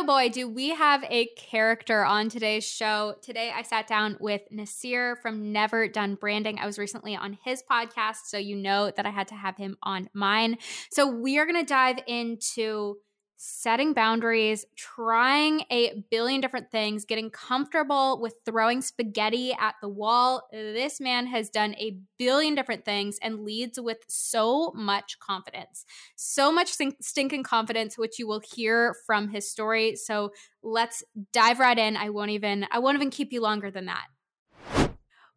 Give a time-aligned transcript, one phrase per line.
[0.00, 3.16] Oh boy, do we have a character on today's show.
[3.20, 6.60] Today, I sat down with Nasir from Never Done Branding.
[6.60, 9.76] I was recently on his podcast, so you know that I had to have him
[9.82, 10.58] on mine.
[10.92, 12.98] So, we are going to dive into
[13.40, 20.48] setting boundaries, trying a billion different things, getting comfortable with throwing spaghetti at the wall.
[20.50, 26.50] This man has done a billion different things and leads with so much confidence, so
[26.50, 29.94] much stinking confidence, which you will hear from his story.
[29.94, 31.96] So let's dive right in.
[31.96, 34.08] I won't even, I won't even keep you longer than that.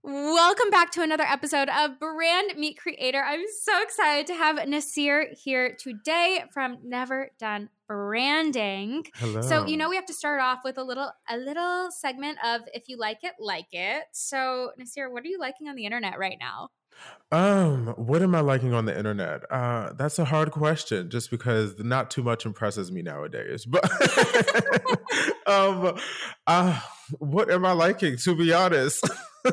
[0.03, 3.23] Welcome back to another episode of Brand Meet Creator.
[3.23, 9.03] I'm so excited to have Nasir here today from Never Done Branding.
[9.15, 9.41] Hello.
[9.41, 12.61] So, you know, we have to start off with a little a little segment of
[12.73, 14.03] if you like it, like it.
[14.13, 16.69] So, Nasir, what are you liking on the internet right now?
[17.33, 19.41] Um, what am I liking on the internet?
[19.51, 23.65] Uh, that's a hard question, just because not too much impresses me nowadays.
[23.65, 23.83] But
[25.47, 25.99] um,
[26.47, 26.79] uh,
[27.19, 28.17] what am I liking?
[28.17, 29.07] To be honest.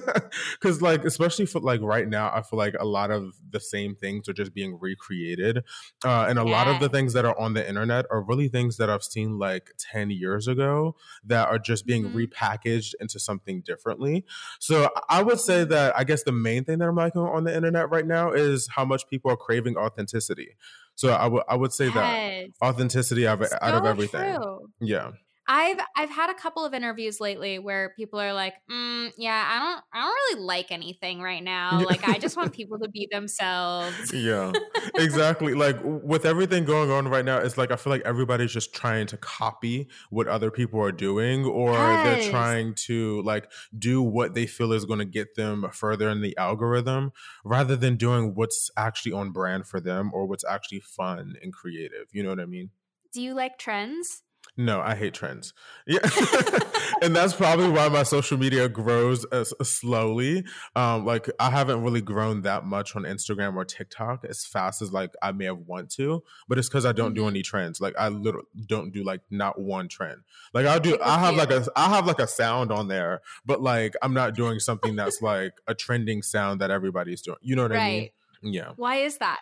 [0.61, 3.95] because like especially for like right now i feel like a lot of the same
[3.95, 5.65] things are just being recreated
[6.05, 6.51] uh, and a yeah.
[6.51, 9.39] lot of the things that are on the internet are really things that i've seen
[9.39, 12.19] like 10 years ago that are just being mm-hmm.
[12.19, 14.25] repackaged into something differently
[14.59, 17.55] so i would say that i guess the main thing that i'm liking on the
[17.55, 20.55] internet right now is how much people are craving authenticity
[20.95, 21.95] so I would I would say yes.
[21.95, 24.35] that authenticity out of, so out of everything.
[24.35, 24.69] True.
[24.81, 25.13] Yeah.
[25.51, 29.59] I've I've had a couple of interviews lately where people are like, mm, "Yeah, I
[29.59, 31.81] don't I don't really like anything right now.
[31.89, 34.53] Like, I just want people to be themselves." yeah,
[34.97, 35.55] exactly.
[35.55, 39.07] like with everything going on right now, it's like I feel like everybody's just trying
[39.07, 42.05] to copy what other people are doing, or yes.
[42.05, 46.21] they're trying to like do what they feel is going to get them further in
[46.21, 47.11] the algorithm,
[47.43, 52.09] rather than doing what's actually on brand for them or what's actually fun and creative.
[52.13, 52.69] You know what I mean?
[53.15, 54.25] Do you like trends?
[54.61, 55.55] No, I hate trends.
[55.87, 56.01] Yeah.
[57.03, 60.45] and that's probably why my social media grows as slowly.
[60.75, 64.93] Um, like I haven't really grown that much on Instagram or TikTok as fast as
[64.93, 67.23] like I may have want to, but it's because I don't mm-hmm.
[67.23, 67.81] do any trends.
[67.81, 70.23] Like I literally don't do like not one trend.
[70.53, 73.63] Like I'll do I have like a I have like a sound on there, but
[73.63, 77.39] like I'm not doing something that's like a trending sound that everybody's doing.
[77.43, 77.79] You know what right.
[77.79, 78.11] I mean?
[78.55, 78.73] Yeah.
[78.75, 79.39] Why is that?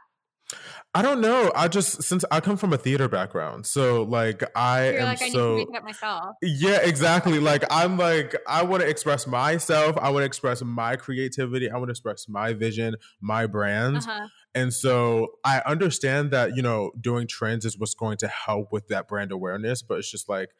[0.95, 1.51] I don't know.
[1.55, 5.19] I just since I come from a theater background, so like I You're am like,
[5.19, 5.67] so.
[5.75, 6.37] I myself.
[6.41, 7.39] Yeah, exactly.
[7.39, 9.97] like I'm like I want to express myself.
[9.99, 11.71] I want to express my creativity.
[11.71, 13.99] I want to express my vision, my brand.
[13.99, 14.29] Uh-huh.
[14.55, 18.89] And so I understand that you know doing trends is what's going to help with
[18.89, 20.51] that brand awareness, but it's just like.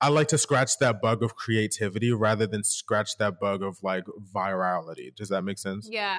[0.00, 4.04] I like to scratch that bug of creativity rather than scratch that bug of like
[4.34, 5.14] virality.
[5.14, 5.88] Does that make sense?
[5.90, 6.18] Yeah.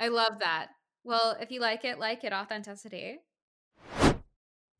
[0.00, 0.66] I love that.
[1.04, 3.18] Well, if you like it, like it, authenticity.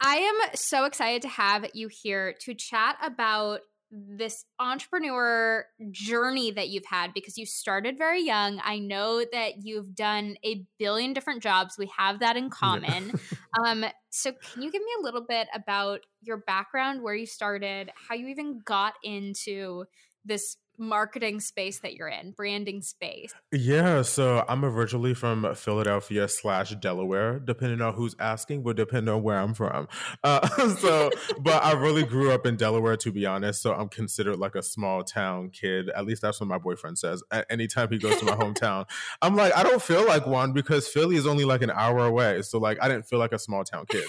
[0.00, 3.60] I am so excited to have you here to chat about
[3.92, 8.60] this entrepreneur journey that you've had because you started very young.
[8.64, 11.74] I know that you've done a billion different jobs.
[11.78, 13.12] We have that in common.
[13.12, 13.18] Yeah.
[13.66, 17.90] um, so, can you give me a little bit about your background, where you started,
[18.08, 19.84] how you even got into
[20.24, 23.32] this marketing space that you're in, branding space?
[23.50, 29.22] Yeah, so I'm originally from Philadelphia slash Delaware, depending on who's asking, would depend on
[29.22, 29.88] where I'm from.
[30.24, 30.46] Uh,
[30.76, 33.62] so, but I really grew up in Delaware, to be honest.
[33.62, 35.90] So I'm considered like a small town kid.
[35.90, 37.22] At least that's what my boyfriend says.
[37.30, 38.88] At Anytime he goes to my hometown,
[39.20, 42.42] I'm like, I don't feel like one because Philly is only like an hour away.
[42.42, 44.04] So like, I didn't feel like a small town kid.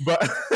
[0.00, 0.20] But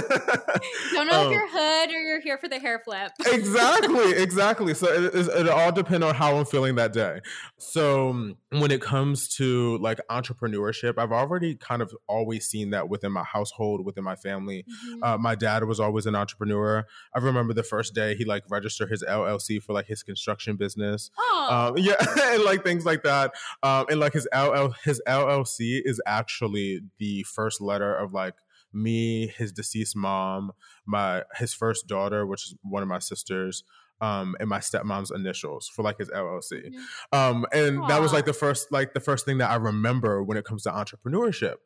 [0.93, 3.13] don't know um, if you're hood or you're here for the hair flip.
[3.27, 4.75] exactly, exactly.
[4.75, 7.21] So it, it, it all depends on how I'm feeling that day.
[7.59, 13.13] So when it comes to like entrepreneurship, I've already kind of always seen that within
[13.13, 14.65] my household, within my family.
[14.69, 15.03] Mm-hmm.
[15.03, 16.85] Uh, my dad was always an entrepreneur.
[17.15, 21.11] I remember the first day he like registered his LLC for like his construction business.
[21.19, 21.69] Oh.
[21.69, 21.95] Um, yeah,
[22.33, 23.33] and like things like that.
[23.63, 28.35] Um, and like his LL his LLC is actually the first letter of like
[28.73, 30.53] me, his deceased mom,
[30.87, 33.65] my his first daughter, which is one of my sisters,
[34.01, 36.73] um, and my stepmom's initials for like his LLC.
[37.13, 37.89] Um, and Aww.
[37.89, 40.63] that was like the first, like the first thing that I remember when it comes
[40.65, 41.57] to entrepreneurship.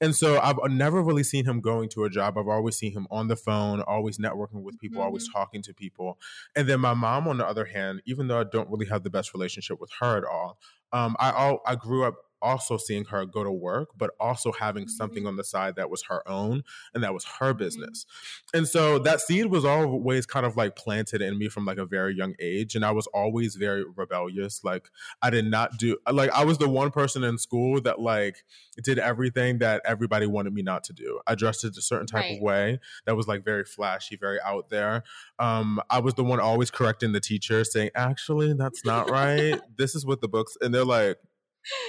[0.00, 2.36] And so I've never really seen him going to a job.
[2.36, 5.06] I've always seen him on the phone, always networking with people, mm-hmm.
[5.06, 6.18] always talking to people.
[6.54, 9.10] And then my mom, on the other hand, even though I don't really have the
[9.10, 10.58] best relationship with her at all,
[10.92, 14.84] um, I all I grew up also seeing her go to work, but also having
[14.84, 14.96] mm-hmm.
[14.96, 16.62] something on the side that was her own
[16.94, 17.58] and that was her mm-hmm.
[17.58, 18.06] business.
[18.54, 21.86] And so that seed was always kind of like planted in me from like a
[21.86, 22.74] very young age.
[22.74, 24.62] And I was always very rebellious.
[24.64, 24.88] Like
[25.22, 28.44] I did not do like I was the one person in school that like
[28.82, 31.20] did everything that everybody wanted me not to do.
[31.26, 32.36] I dressed it a certain type right.
[32.36, 35.02] of way that was like very flashy, very out there.
[35.38, 39.60] Um, I was the one always correcting the teacher, saying, "Actually, that's not right.
[39.76, 41.18] this is what the books." And they're like,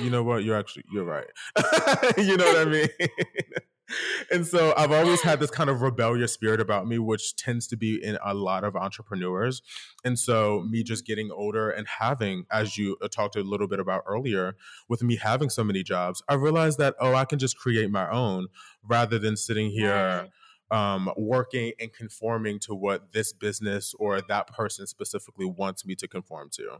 [0.01, 0.43] "You know what?
[0.43, 1.27] You're actually you're right."
[2.17, 2.89] you know what I mean?
[4.31, 7.77] and so I've always had this kind of rebellious spirit about me, which tends to
[7.77, 9.61] be in a lot of entrepreneurs.
[10.03, 13.79] And so, me just getting older and having, as you uh, talked a little bit
[13.79, 14.55] about earlier,
[14.87, 18.09] with me having so many jobs, I realized that, oh, I can just create my
[18.09, 18.47] own
[18.83, 20.29] rather than sitting here.
[20.71, 26.07] Um, working and conforming to what this business or that person specifically wants me to
[26.07, 26.77] conform to.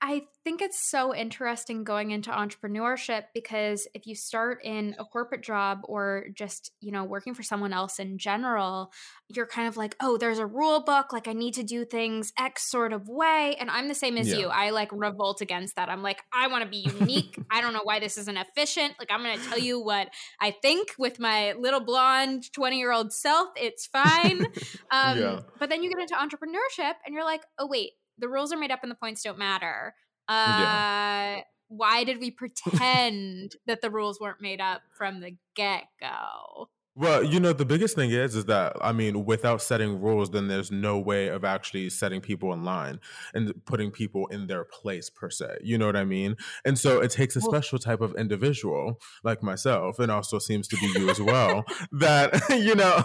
[0.00, 5.42] I, think it's so interesting going into entrepreneurship because if you start in a corporate
[5.42, 8.90] job or just, you know, working for someone else in general,
[9.28, 11.12] you're kind of like, oh, there's a rule book.
[11.12, 13.56] Like, I need to do things X sort of way.
[13.60, 14.38] And I'm the same as yeah.
[14.38, 14.46] you.
[14.48, 15.90] I like revolt against that.
[15.90, 17.38] I'm like, I want to be unique.
[17.50, 18.94] I don't know why this isn't efficient.
[18.98, 20.08] Like, I'm going to tell you what
[20.40, 23.48] I think with my little blonde 20 year old self.
[23.56, 24.46] It's fine.
[24.90, 25.40] Um, yeah.
[25.58, 28.70] But then you get into entrepreneurship and you're like, oh, wait, the rules are made
[28.70, 29.94] up and the points don't matter.
[30.28, 31.40] Uh, yeah.
[31.68, 36.68] Why did we pretend that the rules weren't made up from the get go?
[36.98, 40.48] Well, you know, the biggest thing is, is that I mean, without setting rules, then
[40.48, 42.98] there's no way of actually setting people in line
[43.32, 45.58] and putting people in their place per se.
[45.62, 46.34] You know what I mean?
[46.64, 50.76] And so it takes a special type of individual like myself, and also seems to
[50.76, 53.04] be you as well, that you know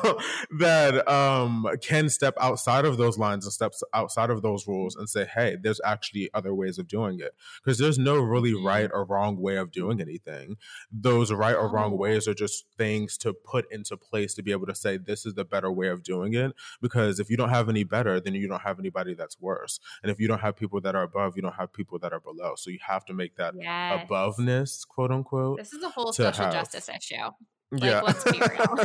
[0.58, 5.08] that um, can step outside of those lines and steps outside of those rules and
[5.08, 8.66] say, hey, there's actually other ways of doing it because there's no really mm-hmm.
[8.66, 10.58] right or wrong way of doing anything.
[10.92, 11.98] Those right or wrong oh.
[11.98, 15.26] ways are just things to put in into place to be able to say this
[15.26, 18.34] is the better way of doing it because if you don't have any better then
[18.34, 21.36] you don't have anybody that's worse and if you don't have people that are above
[21.36, 24.08] you don't have people that are below so you have to make that yes.
[24.10, 26.54] aboveness quote unquote this is a whole social have.
[26.54, 27.30] justice issue
[27.74, 28.78] like, yeah, let's be real.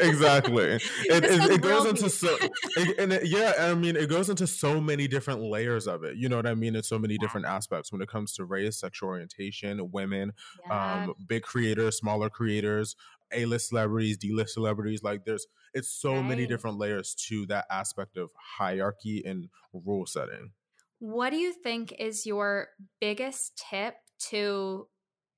[0.00, 0.80] exactly.
[1.04, 2.34] It, it, it goes into so,
[2.76, 6.16] it, and it, yeah, I mean, it goes into so many different layers of it.
[6.16, 6.74] You know what I mean?
[6.76, 7.18] In so many yeah.
[7.20, 10.32] different aspects when it comes to race, sexual orientation, women,
[10.66, 11.04] yeah.
[11.04, 12.96] um, big creators, smaller creators,
[13.34, 15.02] a-list celebrities, D-list celebrities.
[15.02, 16.24] Like there's it's so right.
[16.24, 20.52] many different layers to that aspect of hierarchy and rule setting.
[20.98, 22.68] What do you think is your
[23.00, 23.94] biggest tip
[24.30, 24.86] to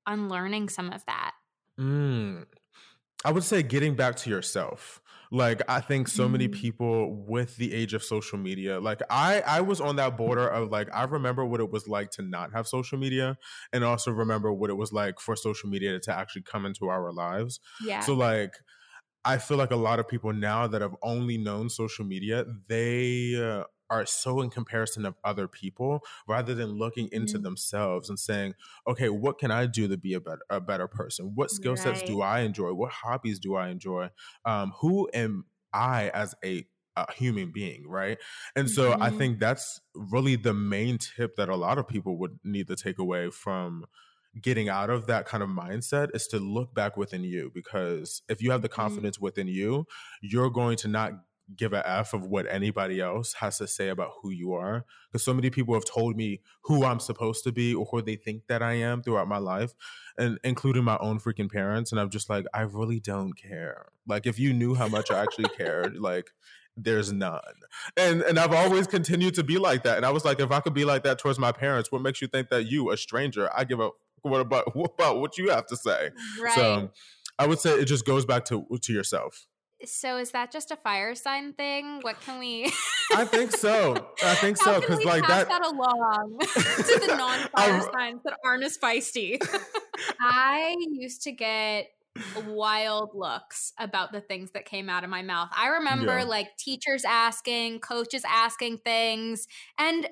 [0.06, 1.32] unlearning some of that?
[1.81, 2.44] Mm,
[3.25, 5.00] I would say getting back to yourself.
[5.34, 6.52] Like I think so many mm.
[6.52, 10.70] people with the age of social media, like I I was on that border of
[10.70, 13.36] like I remember what it was like to not have social media
[13.72, 17.12] and also remember what it was like for social media to actually come into our
[17.12, 17.58] lives.
[17.84, 17.98] Yeah.
[17.98, 18.52] So like
[19.25, 23.34] I feel like a lot of people now that have only known social media, they
[23.34, 27.44] uh, are so in comparison of other people rather than looking into mm-hmm.
[27.44, 28.54] themselves and saying,
[28.86, 31.32] okay, what can I do to be a better a better person?
[31.34, 32.06] What skill sets right.
[32.06, 32.72] do I enjoy?
[32.72, 34.10] What hobbies do I enjoy?
[34.44, 36.66] Um, who am I as a
[36.96, 38.19] a human being, right?
[38.54, 39.02] And so mm-hmm.
[39.02, 42.76] I think that's really the main tip that a lot of people would need to
[42.76, 43.84] take away from
[44.40, 48.43] getting out of that kind of mindset is to look back within you because if
[48.43, 48.81] you have the mm-hmm.
[48.81, 49.24] confidence mm-hmm.
[49.24, 49.86] within you,
[50.22, 51.12] you're going to not
[51.56, 54.84] give a f of what anybody else has to say about who you are.
[55.10, 58.17] Because so many people have told me who i'm supposed to be or who they
[58.17, 59.74] think that i am throughout my life
[60.19, 63.86] and including my own freaking parents and i'm just like i really don't care.
[64.06, 66.31] Like if you knew how much i actually cared like
[66.77, 67.41] there's none.
[67.96, 70.60] And and i've always continued to be like that and i was like if i
[70.60, 73.48] could be like that towards my parents what makes you think that you a stranger
[73.55, 73.91] i give a
[74.22, 76.10] what about what about what you have to say?
[76.41, 76.55] Right.
[76.55, 76.91] so
[77.39, 79.46] i would say it just goes back to to yourself
[79.93, 82.00] so is that just a fire sign thing?
[82.03, 82.72] What can we?
[83.14, 84.12] I think so.
[84.22, 85.48] I think so because like that...
[85.48, 89.38] that along to the non-fire signs that aren't as feisty.
[90.20, 91.88] I used to get
[92.46, 95.48] wild looks about the things that came out of my mouth.
[95.56, 96.24] I remember yeah.
[96.24, 99.48] like teachers asking, coaches asking things,
[99.79, 100.08] and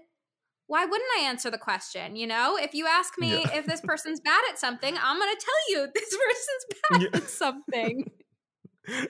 [0.67, 2.17] why wouldn't I answer the question?
[2.17, 3.57] You know, if you ask me yeah.
[3.57, 7.09] if this person's bad at something, I'm going to tell you this person's bad yeah.
[7.19, 8.11] at something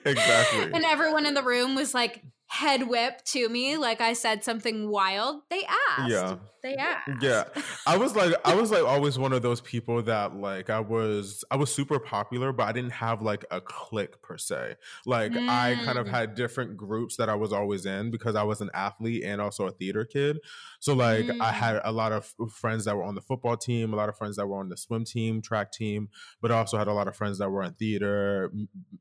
[0.05, 0.71] exactly.
[0.73, 4.87] And everyone in the room was like, head whip to me like I said something
[4.87, 5.65] wild, they
[5.97, 6.11] asked.
[6.11, 6.35] Yeah.
[6.61, 7.09] They asked.
[7.19, 7.45] Yeah.
[7.87, 11.43] I was like I was like always one of those people that like I was
[11.49, 14.75] I was super popular, but I didn't have like a clique per se.
[15.07, 15.49] Like mm.
[15.49, 16.11] I kind of mm.
[16.11, 19.65] had different groups that I was always in because I was an athlete and also
[19.65, 20.37] a theater kid.
[20.79, 21.41] So like mm.
[21.41, 24.17] I had a lot of friends that were on the football team, a lot of
[24.17, 27.07] friends that were on the swim team, track team, but I also had a lot
[27.07, 28.51] of friends that were in theater,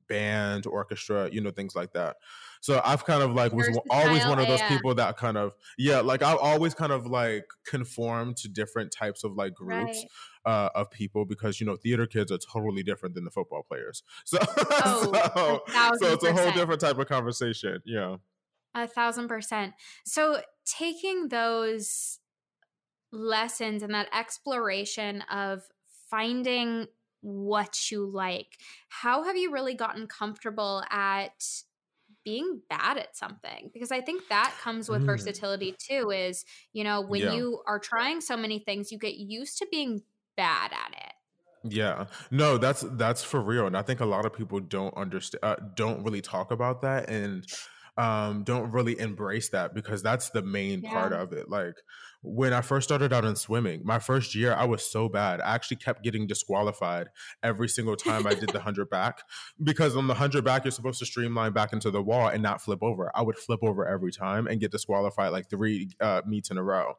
[0.08, 2.16] band, orchestra, you know, things like that.
[2.62, 5.98] So I've kind of like was always one of those people that kind of yeah,
[5.98, 9.98] like I've always kind of like conformed to different types of like groups.
[9.98, 10.06] Right.
[10.44, 14.02] Uh, of people because you know theater kids are totally different than the football players
[14.24, 18.16] so oh, so, so it's a whole different type of conversation yeah
[18.74, 19.72] a thousand percent
[20.04, 22.18] so taking those
[23.12, 25.62] lessons and that exploration of
[26.10, 26.88] finding
[27.20, 31.62] what you like how have you really gotten comfortable at
[32.24, 35.06] being bad at something because i think that comes with mm.
[35.06, 37.32] versatility too is you know when yeah.
[37.32, 40.02] you are trying so many things you get used to being
[40.36, 41.12] bad at it
[41.64, 45.40] yeah no that's that's for real and i think a lot of people don't understand
[45.42, 47.44] uh, don't really talk about that and
[47.96, 50.92] um, don't really embrace that because that's the main yeah.
[50.92, 51.50] part of it.
[51.50, 51.74] Like
[52.22, 55.40] when I first started out in swimming, my first year, I was so bad.
[55.40, 57.08] I actually kept getting disqualified
[57.42, 59.22] every single time I did the 100 back
[59.62, 62.62] because on the 100 back, you're supposed to streamline back into the wall and not
[62.62, 63.10] flip over.
[63.14, 66.62] I would flip over every time and get disqualified like three uh, meets in a
[66.62, 66.94] row.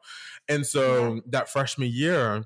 [0.48, 2.44] And so that freshman year,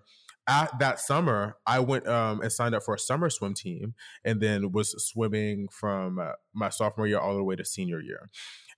[0.48, 3.94] at that summer, I went um, and signed up for a summer swim team,
[4.24, 8.30] and then was swimming from uh, my sophomore year all the way to senior year.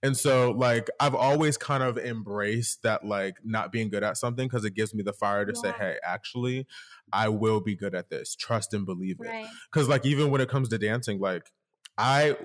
[0.02, 4.48] And so, like, I've always kind of embraced that, like, not being good at something
[4.48, 5.60] because it gives me the fire to yeah.
[5.60, 6.66] say, hey, actually,
[7.12, 8.34] I will be good at this.
[8.34, 9.46] Trust and believe it.
[9.70, 11.50] Because, like, even when it comes to dancing, like,
[11.98, 12.36] I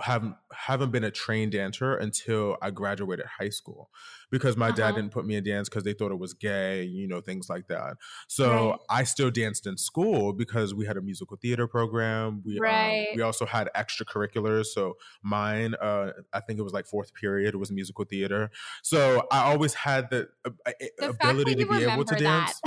[0.00, 3.90] haven't haven't been a trained dancer until I graduated high school
[4.30, 4.76] because my uh-huh.
[4.76, 7.50] dad didn't put me in dance because they thought it was gay, you know, things
[7.50, 7.96] like that.
[8.26, 8.78] So right.
[8.88, 12.42] I still danced in school because we had a musical theater program.
[12.44, 13.08] We um, right.
[13.10, 14.66] um, we also had extracurriculars.
[14.66, 18.50] So mine, uh, I think it was like fourth period it was musical theater.
[18.82, 20.50] So I always had the, uh,
[20.98, 22.60] the ability to be able to dance.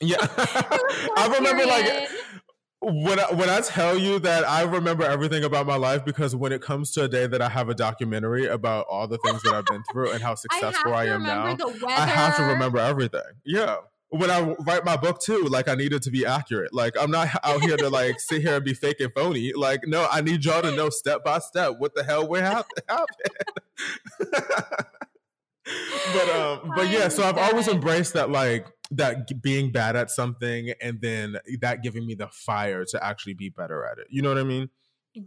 [0.00, 2.08] yeah, I remember like
[2.80, 6.52] when I, when I tell you that I remember everything about my life because when
[6.52, 9.54] it comes to a day that I have a documentary about all the things that
[9.54, 11.56] I've been through and how successful I, I am now,
[11.88, 13.22] I have to remember everything.
[13.44, 13.76] Yeah.
[14.10, 16.72] When I write my book too, like I needed to be accurate.
[16.72, 19.52] Like I'm not out here to like sit here and be fake and phony.
[19.52, 22.82] Like no, I need y'all to know step by step what the hell would happen.
[26.12, 27.08] but um, but yeah.
[27.08, 32.06] So I've always embraced that like that being bad at something and then that giving
[32.06, 34.06] me the fire to actually be better at it.
[34.10, 34.70] You know what I mean?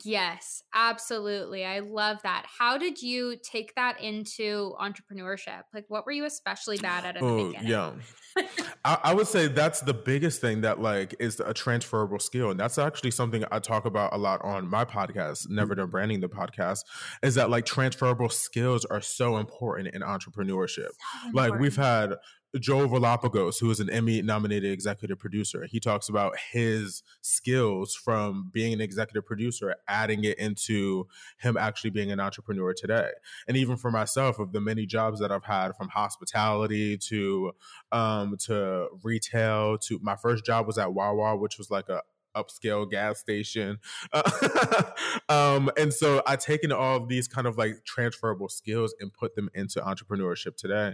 [0.04, 1.66] Yes, absolutely.
[1.66, 2.46] I love that.
[2.60, 5.64] How did you take that into entrepreneurship?
[5.74, 7.68] Like, what were you especially bad at in oh, the beginning?
[7.70, 7.92] Yeah,
[8.86, 12.60] I, I, would say that's the biggest thing that like is a transferable skill, and
[12.60, 16.30] that's actually something I talk about a lot on my podcast, Never Done Branding, the
[16.30, 16.86] podcast,
[17.22, 20.90] is that like transferable skills are so important in entrepreneurship.
[21.24, 22.16] So like we've had
[22.60, 28.50] Joe Galapagos, who is an Emmy nominated executive producer, he talks about his skills from
[28.52, 33.10] being an executive producer, adding it into him actually being an entrepreneur today.
[33.48, 37.54] And even for myself, of the many jobs that I've had from hospitality to
[37.92, 42.02] um, to retail to my first job was at Wawa, which was like a
[42.36, 43.80] upscale gas station.
[44.14, 44.84] Uh,
[45.30, 49.36] um, and so I taken all of these kind of like transferable skills and put
[49.36, 50.94] them into entrepreneurship today.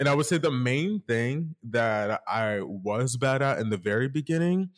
[0.00, 4.08] And I would say the main thing that I was bad at in the very
[4.08, 4.70] beginning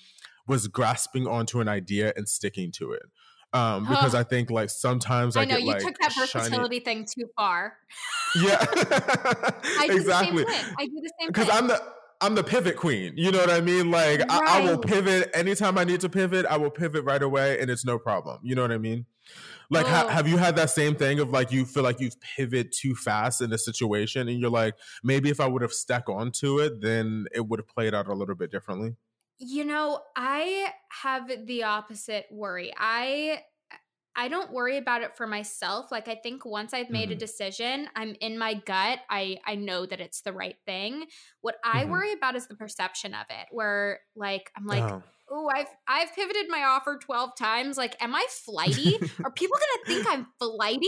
[0.47, 3.03] was grasping onto an idea and sticking to it.
[3.55, 6.77] Um, because I think like sometimes I, I know get, you like, took that versatility
[6.77, 6.81] shiny...
[6.81, 7.75] thing too far.
[8.35, 10.43] Yeah, I do exactly.
[10.43, 10.75] The same thing.
[10.77, 11.29] I do the same thing.
[11.29, 11.81] because I'm the
[12.21, 13.15] I'm the pivot queen.
[13.17, 13.91] You know what I mean?
[13.91, 14.31] Like right.
[14.31, 16.47] I, I, will pivot anytime I need to pivot.
[16.47, 18.39] I will pivot right away, and it's no problem.
[18.43, 19.07] You know what I mean?
[19.71, 19.91] Like, oh.
[19.91, 22.95] ha- have you had that same thing of like you feel like you've pivoted too
[22.95, 26.81] fast in a situation, and you're like, maybe if I would have stuck onto it,
[26.81, 28.97] then it would have played out a little bit differently.
[29.39, 30.69] You know, I
[31.03, 32.73] have the opposite worry.
[32.79, 33.41] I
[34.17, 35.91] I don't worry about it for myself.
[35.91, 37.13] Like I think once I've made mm-hmm.
[37.13, 39.01] a decision, I'm in my gut.
[39.11, 41.07] I I know that it's the right thing.
[41.41, 41.91] What I mm-hmm.
[41.91, 45.03] worry about is the perception of it where like I'm like oh.
[45.31, 47.77] oh, I've I've pivoted my offer 12 times.
[47.77, 48.99] Like, am I flighty?
[49.25, 50.87] Are people gonna think I'm flighty?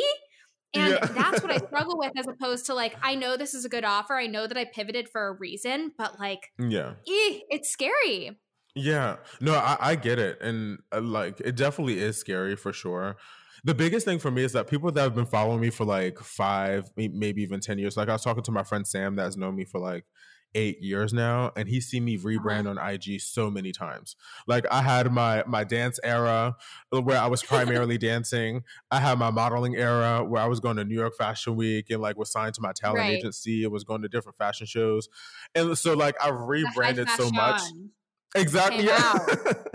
[0.75, 1.07] And yeah.
[1.07, 3.85] that's what I struggle with as opposed to like, I know this is a good
[3.85, 4.15] offer.
[4.15, 8.39] I know that I pivoted for a reason, but like, yeah, eh, it's scary.
[8.77, 13.17] Yeah, no, I, I get it, and uh, like it definitely is scary for sure.
[13.65, 16.19] the biggest thing for me is that people that have been following me for like
[16.19, 19.37] five, maybe even 10 years, like I was talking to my friend Sam that has
[19.37, 20.05] known me for like
[20.55, 22.29] eight years now, and he's seen me uh-huh.
[22.29, 24.17] rebrand on IG so many times.
[24.47, 26.57] Like I had my my dance era
[26.93, 28.63] uh, where I was primarily dancing.
[28.91, 32.01] I had my modeling era where I was going to New York Fashion Week and
[32.01, 33.19] like was signed to my talent right.
[33.19, 35.09] agency and was going to different fashion shows.
[35.55, 37.61] And so like I've rebranded so much.
[38.37, 38.85] Exactly.
[38.85, 39.19] Yeah.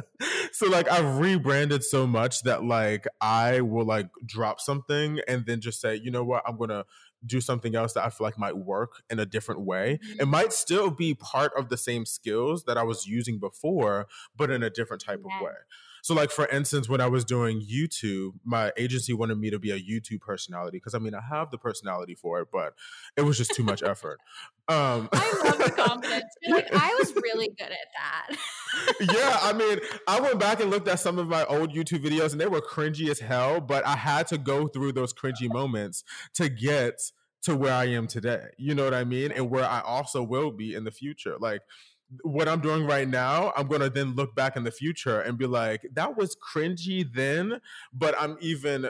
[0.51, 5.61] so like I've rebranded so much that like I will like drop something and then
[5.61, 6.85] just say, you know what, I'm gonna
[7.25, 9.99] do something else that I feel like might work in a different way.
[10.03, 10.21] Mm-hmm.
[10.21, 14.49] It might still be part of the same skills that I was using before, but
[14.49, 15.35] in a different type yeah.
[15.35, 15.53] of way.
[16.01, 19.71] So, like for instance, when I was doing YouTube, my agency wanted me to be
[19.71, 22.73] a YouTube personality because I mean I have the personality for it, but
[23.15, 24.19] it was just too much effort.
[24.67, 26.33] Um, I love the confidence.
[26.47, 28.37] like I was really good at that.
[29.13, 32.31] yeah, I mean, I went back and looked at some of my old YouTube videos,
[32.31, 33.59] and they were cringy as hell.
[33.59, 36.03] But I had to go through those cringy moments
[36.35, 37.01] to get
[37.43, 38.47] to where I am today.
[38.57, 39.31] You know what I mean?
[39.31, 41.35] And where I also will be in the future.
[41.39, 41.61] Like
[42.23, 45.37] what I'm doing right now, I'm going to then look back in the future and
[45.37, 47.61] be like, that was cringy then,
[47.93, 48.89] but I'm even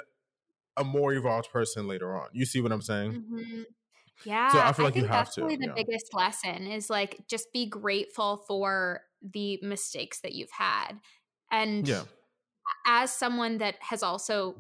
[0.78, 2.30] a more evolved person later on.
[2.34, 3.12] You see what I'm saying?
[3.14, 3.62] Mm-hmm.
[4.26, 4.52] Yeah.
[4.52, 5.44] So I feel like I think you have that's to.
[5.44, 5.74] Really the yeah.
[5.76, 10.94] biggest lesson is like just be grateful for the mistakes that you've had.
[11.52, 12.04] And yeah.
[12.88, 14.56] as someone that has also,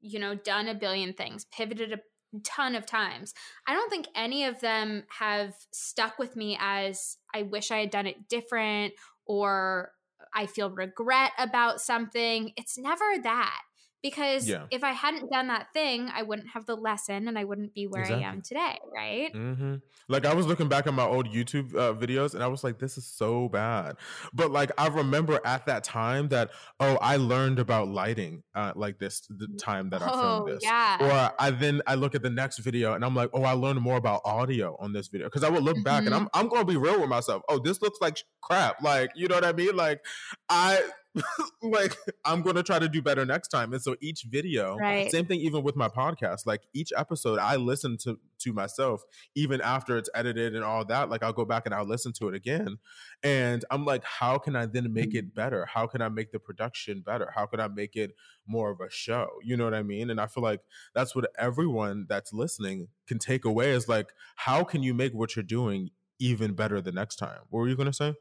[0.00, 1.98] you know, done a billion things, pivoted a
[2.40, 3.34] ton of times.
[3.66, 7.90] I don't think any of them have stuck with me as I wish I had
[7.90, 8.94] done it different
[9.26, 9.92] or
[10.34, 12.52] I feel regret about something.
[12.56, 13.60] It's never that
[14.02, 14.64] because yeah.
[14.70, 17.86] if I hadn't done that thing, I wouldn't have the lesson and I wouldn't be
[17.86, 18.24] where exactly.
[18.24, 19.32] I am today, right?
[19.32, 19.74] Mm-hmm.
[20.08, 22.78] Like I was looking back at my old YouTube uh, videos and I was like,
[22.78, 23.96] this is so bad.
[24.32, 28.98] But like I remember at that time that oh, I learned about lighting uh, like
[28.98, 30.64] this the time that I filmed oh, this.
[30.64, 30.96] Yeah.
[31.00, 33.80] Or I then I look at the next video and I'm like, oh, I learned
[33.80, 35.84] more about audio on this video because I would look mm-hmm.
[35.84, 36.40] back and I'm mm-hmm.
[36.40, 37.42] I'm gonna be real with myself.
[37.48, 38.82] Oh, this looks like crap.
[38.82, 39.76] Like you know what I mean?
[39.76, 40.00] Like
[40.48, 40.82] I
[41.62, 43.72] like I'm gonna try to do better next time.
[43.72, 45.10] And so each video, right.
[45.10, 49.02] same thing even with my podcast, like each episode I listen to to myself,
[49.34, 51.10] even after it's edited and all that.
[51.10, 52.78] Like I'll go back and I'll listen to it again.
[53.22, 55.66] And I'm like, how can I then make it better?
[55.66, 57.30] How can I make the production better?
[57.34, 58.12] How can I make it
[58.46, 59.28] more of a show?
[59.42, 60.10] You know what I mean?
[60.10, 60.60] And I feel like
[60.94, 65.36] that's what everyone that's listening can take away is like, how can you make what
[65.36, 67.40] you're doing even better the next time?
[67.50, 68.14] What were you gonna say?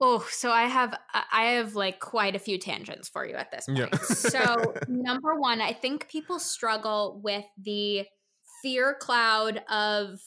[0.00, 0.96] Oh, so I have
[1.32, 3.78] I have like quite a few tangents for you at this point.
[3.78, 3.98] Yeah.
[3.98, 8.06] so number one, I think people struggle with the
[8.62, 10.20] fear cloud of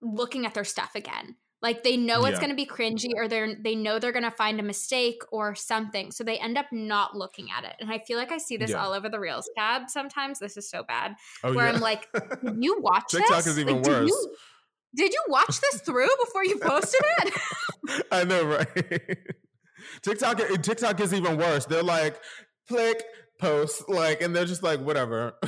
[0.00, 1.36] looking at their stuff again.
[1.62, 2.40] Like they know it's yeah.
[2.40, 5.54] going to be cringy or they're they know they're going to find a mistake or
[5.54, 6.10] something.
[6.10, 7.76] So they end up not looking at it.
[7.78, 8.82] And I feel like I see this yeah.
[8.82, 10.40] all over the Reels tab sometimes.
[10.40, 11.14] This is so bad.
[11.44, 11.74] Oh, where yeah.
[11.74, 12.08] I'm like,
[12.58, 13.46] you watch TikTok this?
[13.46, 14.26] is even like, worse.
[14.92, 17.34] You, did you watch this through before you posted it?
[18.12, 19.18] I know, right?
[20.02, 21.66] TikTok TikTok is even worse.
[21.66, 22.20] They're like,
[22.68, 23.04] click,
[23.40, 25.34] post, like, and they're just like, whatever.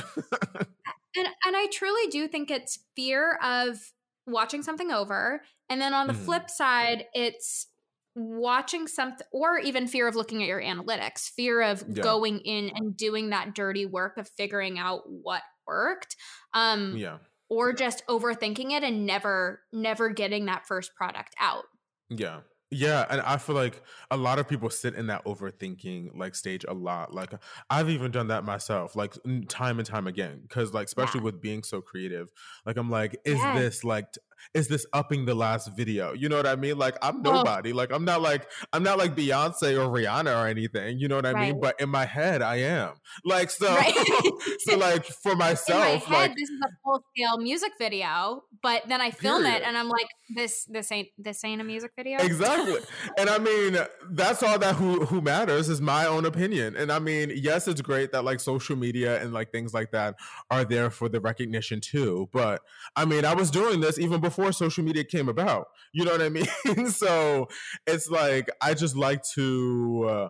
[1.15, 3.79] and and I truly do think it's fear of
[4.27, 5.41] watching something over.
[5.69, 6.25] And then on the mm.
[6.25, 7.67] flip side, it's
[8.15, 12.01] watching something or even fear of looking at your analytics, fear of yeah.
[12.01, 16.15] going in and doing that dirty work of figuring out what worked.
[16.53, 17.17] Um yeah
[17.49, 21.65] or just overthinking it and never never getting that first product out.
[22.09, 22.41] Yeah.
[22.71, 26.65] Yeah, and I feel like a lot of people sit in that overthinking like stage
[26.67, 27.13] a lot.
[27.13, 27.31] Like
[27.69, 29.13] I've even done that myself, like
[29.47, 30.39] time and time again.
[30.41, 31.25] Because like especially yeah.
[31.25, 32.29] with being so creative,
[32.65, 33.57] like I'm like, is yes.
[33.57, 34.07] this like
[34.53, 36.13] is this upping the last video?
[36.13, 36.77] You know what I mean?
[36.77, 37.71] Like I'm nobody.
[37.71, 37.75] Oh.
[37.75, 40.99] Like I'm not like I'm not like Beyonce or Rihanna or anything.
[40.99, 41.51] You know what I right.
[41.51, 41.61] mean?
[41.61, 42.93] But in my head, I am.
[43.23, 43.73] Like so.
[43.73, 43.93] Right.
[44.59, 48.83] so like for myself, in my like this is a full scale music video, but
[48.87, 49.61] then I film period.
[49.61, 52.19] it and I'm like, this this ain't this ain't a music video.
[52.19, 52.79] Exactly.
[53.17, 53.77] and I mean,
[54.11, 56.75] that's all that who who matters is my own opinion.
[56.75, 60.15] And I mean, yes, it's great that like social media and like things like that
[60.51, 62.29] are there for the recognition too.
[62.31, 62.61] But
[62.95, 65.67] I mean, I was doing this even before social media came about.
[65.93, 66.29] You know what I
[66.75, 66.89] mean?
[66.89, 67.47] so
[67.87, 70.29] it's like I just like to uh,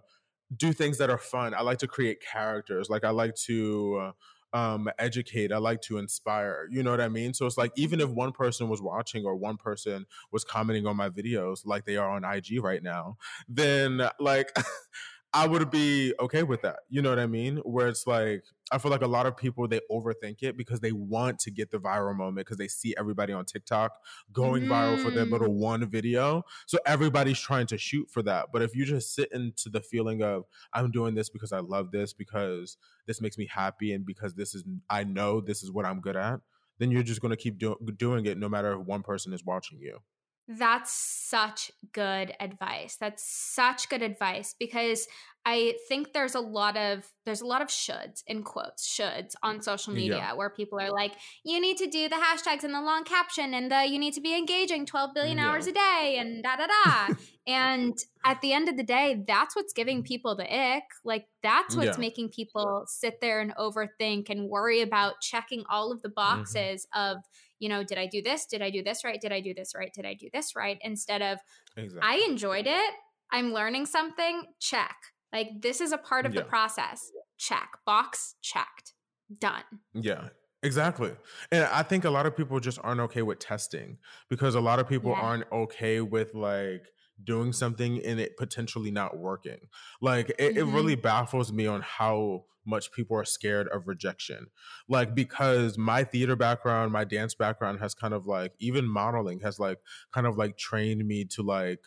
[0.56, 1.54] do things that are fun.
[1.54, 2.90] I like to create characters.
[2.90, 4.00] Like I like to.
[4.02, 4.12] Uh,
[4.54, 5.52] um, educate.
[5.52, 6.70] I like to inspire.
[6.72, 7.34] You know what I mean?
[7.34, 10.96] So it's like even if one person was watching or one person was commenting on
[10.96, 13.18] my videos, like they are on IG right now,
[13.50, 14.56] then like
[15.36, 16.80] I would be okay with that.
[16.88, 17.58] You know what I mean?
[17.58, 20.94] Where it's like I feel like a lot of people they overthink it because they
[20.94, 23.98] want to get the viral moment because they see everybody on TikTok
[24.32, 24.70] going mm.
[24.70, 25.58] viral for their little mm.
[25.58, 26.44] one video.
[26.68, 28.48] So everybody's trying to shoot for that.
[28.54, 31.92] But if you just sit into the feeling of I'm doing this because I love
[31.92, 35.86] this because this makes me happy and because this is I know this is what
[35.86, 36.40] I'm good at,
[36.80, 39.44] then you're just going to keep do- doing it no matter if one person is
[39.44, 40.00] watching you.
[40.48, 42.98] That's such good advice.
[43.00, 45.08] That's such good advice because
[45.48, 49.62] I think there's a lot of there's a lot of shoulds in quotes shoulds on
[49.62, 50.34] social media yeah.
[50.34, 53.72] where people are like you need to do the hashtags and the long caption and
[53.72, 55.48] the you need to be engaging 12 billion yeah.
[55.48, 57.16] hours a day and da da da
[57.48, 57.94] and
[58.26, 61.98] at the end of the day that's what's giving people the ick like that's what's
[61.98, 62.02] yeah.
[62.02, 66.38] making people sit there and overthink and worry about checking all of the mm-hmm.
[66.38, 67.18] boxes mm-hmm.
[67.18, 67.24] of
[67.66, 69.74] you know did I do this did I do this right did I do this
[69.76, 71.40] right did I do this right instead of
[71.76, 72.02] exactly.
[72.04, 72.94] I enjoyed it
[73.32, 74.96] I'm learning something check
[75.36, 76.42] like this is a part of yeah.
[76.42, 77.12] the process.
[77.38, 77.68] Check.
[77.86, 78.94] Box checked.
[79.40, 79.64] Done.
[79.94, 80.30] Yeah.
[80.64, 81.12] Exactly.
[81.52, 83.98] And I think a lot of people just aren't okay with testing
[84.30, 85.22] because a lot of people yeah.
[85.22, 86.88] aren't okay with like
[87.24, 89.70] doing something and it potentially not working.
[90.02, 90.58] Like it, mm-hmm.
[90.58, 94.48] it really baffles me on how much people are scared of rejection.
[94.88, 99.60] Like because my theater background, my dance background has kind of like even modeling has
[99.60, 99.80] like
[100.14, 101.82] kind of like trained me to like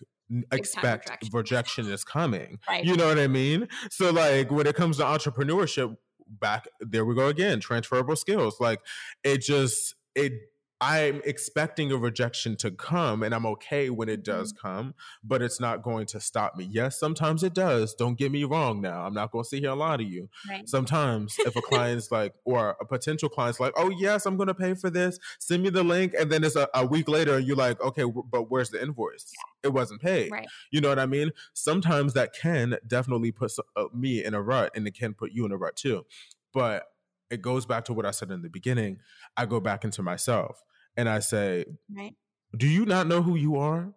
[0.52, 1.30] expect rejection.
[1.32, 2.58] rejection is coming.
[2.68, 2.84] Right.
[2.84, 3.68] You know what I mean?
[3.90, 5.96] So like when it comes to entrepreneurship,
[6.30, 8.60] back there we go again, transferable skills.
[8.60, 8.80] Like
[9.24, 10.32] it just it
[10.80, 14.66] I'm expecting a rejection to come and I'm okay when it does mm-hmm.
[14.66, 16.68] come, but it's not going to stop me.
[16.70, 17.94] Yes, sometimes it does.
[17.94, 19.02] Don't get me wrong now.
[19.04, 20.28] I'm not going to sit here and lie to you.
[20.48, 20.68] Right.
[20.68, 24.54] Sometimes if a client's like, or a potential client's like, oh, yes, I'm going to
[24.54, 26.14] pay for this, send me the link.
[26.18, 29.32] And then it's a, a week later and you're like, okay, but where's the invoice?
[29.64, 30.30] It wasn't paid.
[30.30, 30.46] Right.
[30.70, 31.32] You know what I mean?
[31.54, 35.44] Sometimes that can definitely put uh, me in a rut and it can put you
[35.44, 36.06] in a rut too.
[36.54, 36.84] But
[37.30, 38.98] it goes back to what I said in the beginning.
[39.36, 40.62] I go back into myself
[40.96, 41.64] and I say,
[41.94, 42.14] right.
[42.56, 43.92] "Do you not know who you are?"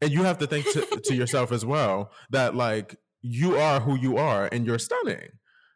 [0.00, 3.96] And you have to think to, to yourself as well that like you are who
[3.96, 5.28] you are, and you're stunning,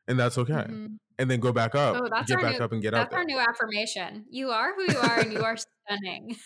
[0.07, 0.53] and that's okay.
[0.53, 0.87] Mm-hmm.
[1.19, 3.11] And then go back up, oh, that's get back new, up, and get that's out.
[3.11, 4.25] That's our new affirmation.
[4.31, 6.37] You are who you are, and you are stunning.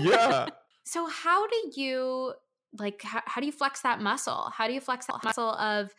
[0.00, 0.46] yeah.
[0.86, 2.34] So how do you
[2.78, 3.00] like?
[3.00, 4.52] How, how do you flex that muscle?
[4.54, 5.94] How do you flex that muscle of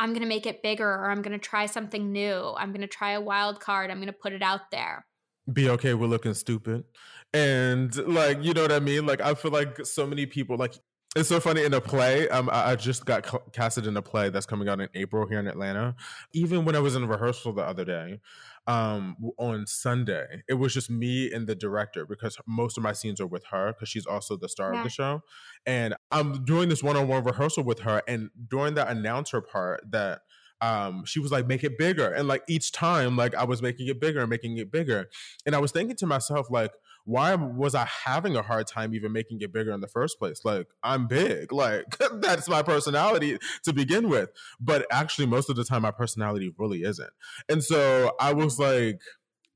[0.00, 2.54] I'm going to make it bigger or I'm going to try something new.
[2.56, 3.90] I'm going to try a wild card.
[3.90, 5.04] I'm going to put it out there
[5.52, 6.84] be okay with looking stupid
[7.32, 10.74] and like you know what i mean like i feel like so many people like
[11.16, 14.28] it's so funny in a play um i just got ca- casted in a play
[14.30, 15.94] that's coming out in april here in atlanta
[16.32, 18.20] even when i was in rehearsal the other day
[18.70, 23.20] um on sunday it was just me and the director because most of my scenes
[23.20, 24.78] are with her because she's also the star yeah.
[24.78, 25.20] of the show
[25.66, 30.20] and i'm doing this one-on-one rehearsal with her and during that announcer part that
[30.60, 32.12] um, she was like, make it bigger.
[32.12, 35.08] And like each time, like I was making it bigger and making it bigger.
[35.46, 36.72] And I was thinking to myself, like,
[37.04, 40.42] why was I having a hard time even making it bigger in the first place?
[40.44, 41.52] Like, I'm big.
[41.60, 44.30] Like, that's my personality to begin with.
[44.58, 47.10] But actually, most of the time, my personality really isn't.
[47.50, 49.00] And so I was like,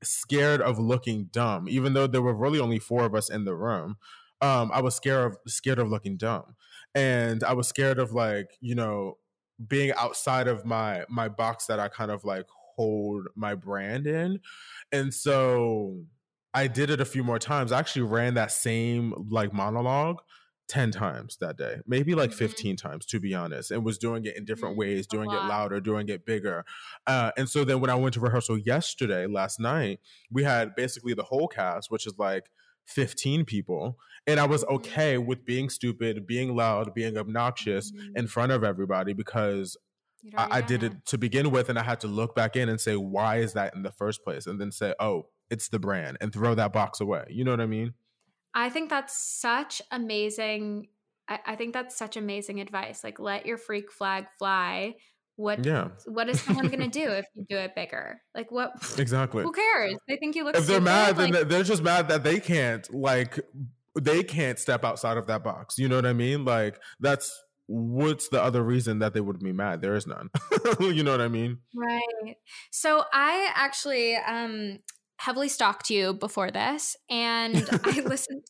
[0.03, 3.55] scared of looking dumb, even though there were really only four of us in the
[3.55, 3.97] room.
[4.41, 6.55] Um, I was scared of scared of looking dumb.
[6.93, 9.17] And I was scared of like, you know,
[9.67, 14.39] being outside of my my box that I kind of like hold my brand in.
[14.91, 16.03] And so
[16.53, 17.71] I did it a few more times.
[17.71, 20.21] I actually ran that same like monologue
[20.67, 22.39] 10 times that day, maybe like mm-hmm.
[22.39, 24.79] 15 times to be honest, and was doing it in different mm-hmm.
[24.79, 26.65] ways, doing it louder, doing it bigger.
[27.05, 29.99] Uh, and so then when I went to rehearsal yesterday, last night,
[30.31, 32.49] we had basically the whole cast, which is like
[32.87, 38.17] 15 people and i was okay with being stupid being loud being obnoxious mm-hmm.
[38.17, 39.77] in front of everybody because
[40.35, 42.79] I, I, did it to begin with and i had to look back in and
[42.79, 44.47] say why is that in the first place?
[44.47, 47.25] and then say oh it's the brand and throw that box away.
[47.29, 47.93] You know what i mean?
[48.53, 50.87] I think that's such amazing
[51.27, 53.03] I, I think that's such amazing advice.
[53.03, 54.95] Like let your freak flag fly
[55.35, 55.89] what yeah.
[56.05, 58.21] what is someone going to do if you do it bigger?
[58.33, 59.43] Like what exactly.
[59.43, 59.95] who cares?
[60.07, 62.91] They think you look if they're mad like, then they're just mad that they can't
[62.93, 63.39] like
[63.99, 66.45] they can't step outside of that box you know what i mean?
[66.45, 67.33] Like that's
[67.67, 69.81] what's the other reason that they would be mad?
[69.81, 70.29] There is none.
[70.79, 71.59] You know what i mean?
[71.75, 72.35] Right.
[72.71, 74.79] So i actually um
[75.17, 78.43] heavily stalked you before this and i listened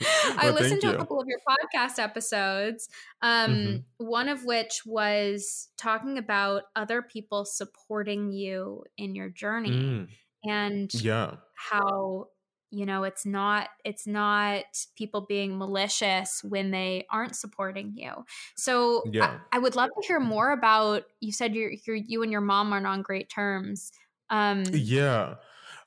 [0.38, 0.94] I listened to you.
[0.94, 2.88] a couple of your podcast episodes,
[3.22, 3.76] um, mm-hmm.
[3.98, 10.08] one of which was talking about other people supporting you in your journey mm.
[10.44, 11.36] and yeah.
[11.54, 12.28] how
[12.70, 14.64] you know it's not it's not
[14.96, 18.12] people being malicious when they aren't supporting you
[18.56, 19.38] so yeah.
[19.52, 22.72] I, I, would love to hear more about you said you're you and your mom
[22.72, 23.92] aren't on great terms
[24.30, 25.34] um yeah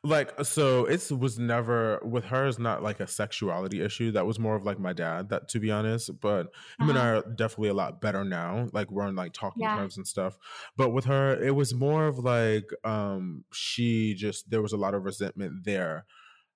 [0.04, 4.12] like so it was never with her is not like a sexuality issue.
[4.12, 6.22] That was more of like my dad that to be honest.
[6.22, 6.44] But
[6.80, 6.90] him uh-huh.
[6.90, 8.68] and i are definitely a lot better now.
[8.72, 9.76] Like we're on like talking yeah.
[9.76, 10.38] terms and stuff.
[10.78, 14.94] But with her it was more of like um she just there was a lot
[14.94, 16.06] of resentment there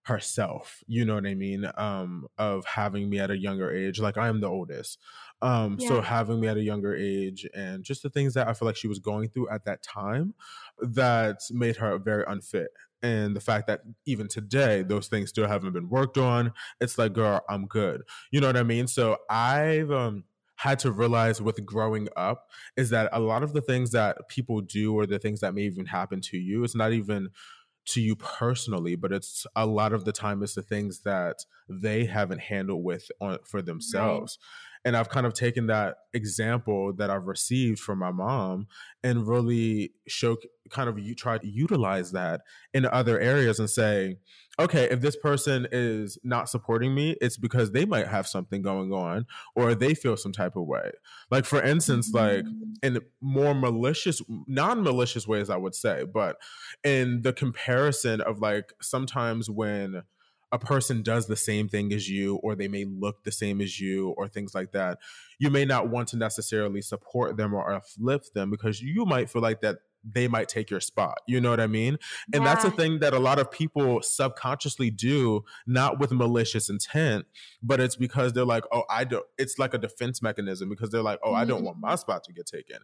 [0.03, 0.81] herself.
[0.87, 1.69] You know what i mean?
[1.75, 3.99] Um of having me at a younger age.
[3.99, 4.99] Like i am the oldest.
[5.41, 5.89] Um yeah.
[5.89, 8.77] so having me at a younger age and just the things that i feel like
[8.77, 10.33] she was going through at that time
[10.81, 12.69] that made her very unfit
[13.03, 17.13] and the fact that even today those things still haven't been worked on it's like
[17.13, 20.23] girl i'm good you know what i mean so i've um
[20.55, 24.61] had to realize with growing up is that a lot of the things that people
[24.61, 27.29] do or the things that may even happen to you it's not even
[27.85, 32.05] to you personally, but it's a lot of the time it's the things that they
[32.05, 34.37] haven't handled with on, for themselves.
[34.39, 34.62] Right.
[34.85, 38.67] And I've kind of taken that example that I've received from my mom
[39.03, 40.37] and really show
[40.69, 42.41] kind of you try to utilize that
[42.73, 44.17] in other areas and say,
[44.59, 48.91] okay, if this person is not supporting me, it's because they might have something going
[48.91, 50.91] on or they feel some type of way.
[51.31, 52.73] Like for instance, like mm-hmm.
[52.83, 56.37] in more malicious, non-malicious ways, I would say, but
[56.83, 60.03] in the comparison of like sometimes when
[60.53, 63.79] a person does the same thing as you or they may look the same as
[63.79, 64.99] you or things like that
[65.39, 69.41] you may not want to necessarily support them or uplift them because you might feel
[69.41, 71.19] like that they might take your spot.
[71.27, 71.97] You know what I mean?
[72.33, 72.53] And yeah.
[72.53, 77.25] that's a thing that a lot of people subconsciously do, not with malicious intent,
[77.61, 81.01] but it's because they're like, oh, I don't, it's like a defense mechanism because they're
[81.01, 81.37] like, oh, mm-hmm.
[81.37, 81.99] I don't want my mm-hmm.
[81.99, 82.77] spot to get taken.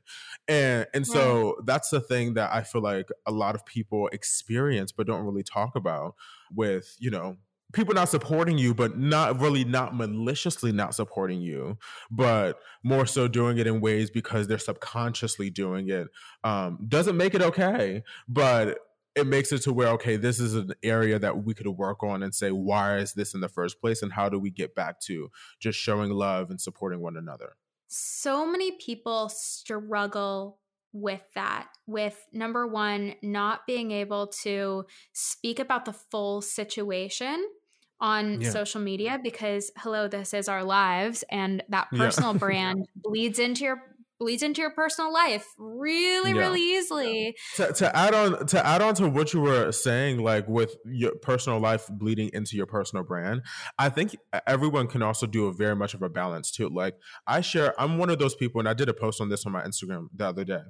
[0.48, 1.14] And and right.
[1.14, 5.26] so that's the thing that I feel like a lot of people experience but don't
[5.26, 6.16] really talk about
[6.54, 7.38] with, you know,
[7.74, 11.78] people not supporting you, but not really not maliciously not supporting you,
[12.10, 16.08] but more so doing it in ways because they're subconsciously doing it.
[16.44, 18.80] Um, doesn't make it okay, but
[19.16, 22.24] it makes it to where okay, this is an area that we could work on
[22.24, 25.00] and say why is this in the first place, and how do we get back
[25.02, 25.30] to
[25.60, 27.56] just showing love and supporting one another.
[27.88, 30.60] So many people struggle
[30.92, 37.46] with that with number one not being able to speak about the full situation
[38.02, 38.50] on yeah.
[38.50, 42.40] social media because hello this is our lives and that personal yeah.
[42.40, 43.82] brand bleeds into your
[44.20, 46.40] bleeds into your personal life really yeah.
[46.40, 50.48] really easily to, to add on to add on to what you were saying like
[50.48, 53.42] with your personal life bleeding into your personal brand
[53.78, 56.96] i think everyone can also do a very much of a balance too like
[57.28, 59.54] i share i'm one of those people and i did a post on this on
[59.54, 60.62] my instagram the other day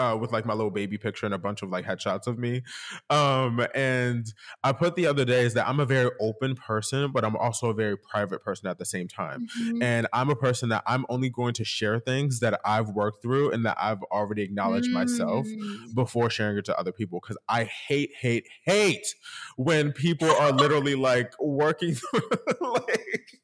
[0.00, 2.62] uh, with like my little baby picture and a bunch of like headshots of me.
[3.10, 4.32] Um, and
[4.64, 7.68] I put the other day is that I'm a very open person, but I'm also
[7.68, 9.46] a very private person at the same time.
[9.60, 9.82] Mm-hmm.
[9.82, 13.50] And I'm a person that I'm only going to share things that I've worked through
[13.50, 14.94] and that I've already acknowledged mm-hmm.
[14.94, 15.94] myself mm.
[15.94, 17.20] before sharing it to other people.
[17.20, 19.14] Cause I hate, hate, hate
[19.56, 22.22] when people are literally like working through
[22.62, 23.39] like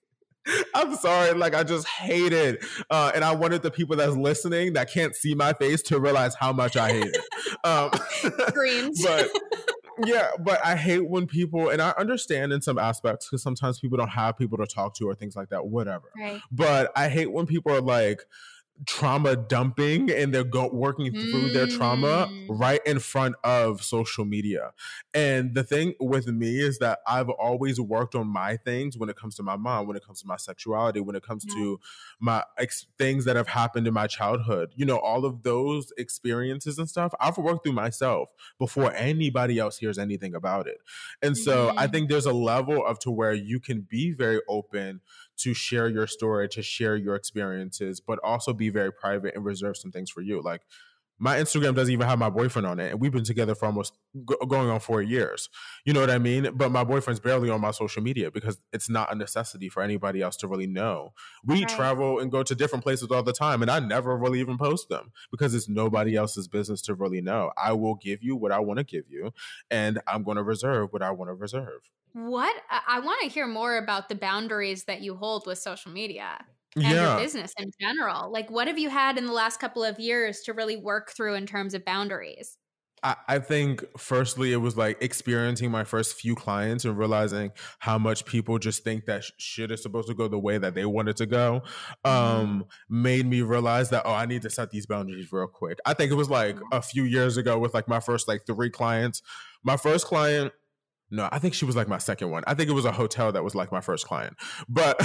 [0.75, 4.75] I'm sorry, like I just hate it, uh, and I wanted the people that's listening
[4.75, 7.65] that can't see my face to realize how much I hate it.
[7.65, 7.91] Um,
[8.49, 9.29] Screams, but
[10.05, 13.97] yeah, but I hate when people, and I understand in some aspects because sometimes people
[13.99, 16.11] don't have people to talk to or things like that, whatever.
[16.19, 16.41] Right.
[16.51, 18.23] But I hate when people are like
[18.85, 21.53] trauma dumping and they're go- working through mm.
[21.53, 22.47] their trauma mm.
[22.49, 24.73] right in front of social media.
[25.15, 29.17] And the thing with me is that I've always worked on my things when it
[29.17, 31.55] comes to my mom, when it comes to my sexuality, when it comes yeah.
[31.55, 31.81] to
[32.21, 34.73] my ex- things that have happened in my childhood.
[34.75, 39.79] You know, all of those experiences and stuff, I've worked through myself before anybody else
[39.79, 40.79] hears anything about it.
[41.23, 41.77] And so.
[41.77, 45.01] I think there's a level of to where you can be very open
[45.39, 49.77] to share your story, to share your experiences, but also be very private and reserve
[49.77, 50.43] some things for you.
[50.43, 50.63] Like
[51.19, 53.95] my Instagram doesn't even have my boyfriend on it, and we've been together for almost
[54.25, 55.49] go- going on four years.
[55.85, 56.51] You know what I mean?
[56.55, 60.21] But my boyfriend's barely on my social media because it's not a necessity for anybody
[60.21, 61.13] else to really know.
[61.45, 61.69] We right.
[61.69, 64.89] travel and go to different places all the time, and I never really even post
[64.89, 67.53] them because it's nobody else's business to really know.
[67.57, 69.33] I will give you what I want to give you,
[69.71, 71.81] and I'm going to reserve what I want to reserve.
[72.13, 76.45] What I want to hear more about the boundaries that you hold with social media
[76.77, 77.15] and yeah.
[77.15, 78.31] your business in general.
[78.31, 81.35] Like, what have you had in the last couple of years to really work through
[81.35, 82.59] in terms of boundaries?
[83.03, 88.25] I, think firstly it was like experiencing my first few clients and realizing how much
[88.25, 91.17] people just think that shit is supposed to go the way that they want it
[91.19, 91.63] to go
[92.05, 93.03] um mm-hmm.
[93.03, 95.79] made me realize that oh I need to set these boundaries real quick.
[95.87, 96.65] I think it was like mm-hmm.
[96.73, 99.23] a few years ago with like my first like three clients.
[99.63, 100.53] My first client
[101.11, 102.43] no, I think she was like my second one.
[102.47, 104.37] I think it was a hotel that was like my first client.
[104.69, 105.01] But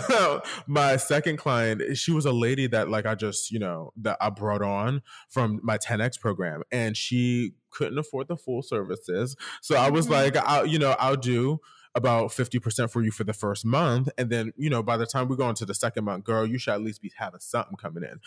[0.68, 4.30] my second client, she was a lady that like I just, you know, that I
[4.30, 9.36] brought on from my 10X program and she couldn't afford the full services.
[9.62, 10.36] So I was mm-hmm.
[10.36, 11.60] like, I'll, you know, I'll do
[11.94, 14.10] about 50% for you for the first month.
[14.18, 16.58] And then, you know, by the time we go into the second month, girl, you
[16.58, 18.20] should at least be having something coming in.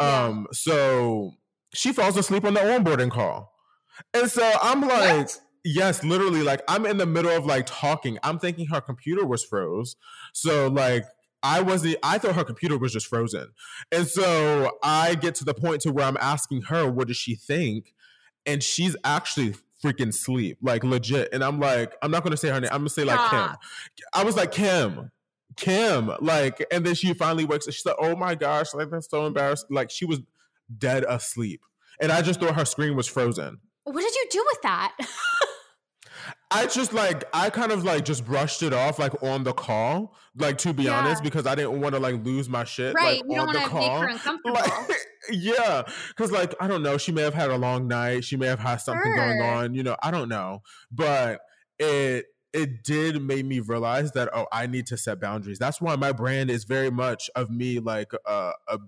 [0.00, 0.24] Yeah.
[0.24, 1.32] Um, so
[1.72, 3.52] she falls asleep on the onboarding call.
[4.12, 5.40] And so I'm like, what?
[5.68, 6.44] Yes, literally.
[6.44, 8.18] Like I'm in the middle of like talking.
[8.22, 9.96] I'm thinking her computer was froze.
[10.32, 11.04] So like
[11.42, 13.48] I wasn't I thought her computer was just frozen.
[13.90, 17.34] And so I get to the point to where I'm asking her what does she
[17.34, 17.94] think?
[18.46, 21.30] And she's actually freaking sleep, like legit.
[21.32, 22.70] And I'm like, I'm not gonna say her name.
[22.70, 23.56] I'm gonna say like Kim.
[24.14, 25.10] I was like Kim,
[25.56, 27.74] Kim, like, and then she finally wakes up.
[27.74, 29.66] She's like, oh my gosh, like that's so embarrassed.
[29.68, 30.20] Like she was
[30.78, 31.62] dead asleep,
[32.00, 33.58] and I just thought her screen was frozen.
[33.82, 34.96] What did you do with that?
[36.50, 40.14] I just like I kind of like just brushed it off like on the call,
[40.36, 40.98] like to be yeah.
[40.98, 42.94] honest, because I didn't want to like lose my shit.
[42.94, 44.54] Right, like, you don't want to make her uncomfortable.
[44.54, 44.72] Like,
[45.30, 48.46] yeah, because like I don't know, she may have had a long night, she may
[48.46, 49.16] have had something sure.
[49.16, 51.40] going on, you know, I don't know, but
[51.80, 55.58] it it did make me realize that oh I need to set boundaries.
[55.58, 58.78] That's why my brand is very much of me like uh, a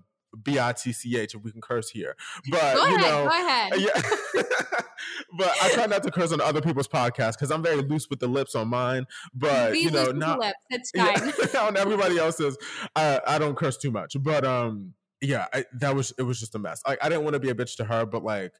[0.43, 2.15] B I T C H if we can curse here.
[2.49, 3.73] But go you ahead, know, go ahead.
[3.77, 4.43] Yeah.
[5.37, 8.19] but I try not to curse on other people's podcasts because I'm very loose with
[8.19, 9.05] the lips on mine.
[9.33, 10.57] But Be you know, not lips.
[10.69, 11.49] It's fine.
[11.53, 12.57] Yeah, on everybody else's,
[12.95, 14.15] I, I don't curse too much.
[14.19, 16.81] But um, yeah, I, that was it was just a mess.
[16.87, 18.53] Like I didn't want to be a bitch to her, but like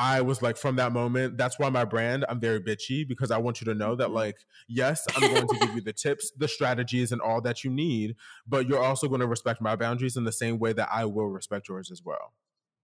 [0.00, 3.36] I was like, from that moment, that's why my brand, I'm very bitchy because I
[3.36, 4.14] want you to know that, mm-hmm.
[4.14, 7.70] like, yes, I'm going to give you the tips, the strategies, and all that you
[7.70, 8.16] need,
[8.48, 11.26] but you're also going to respect my boundaries in the same way that I will
[11.26, 12.32] respect yours as well.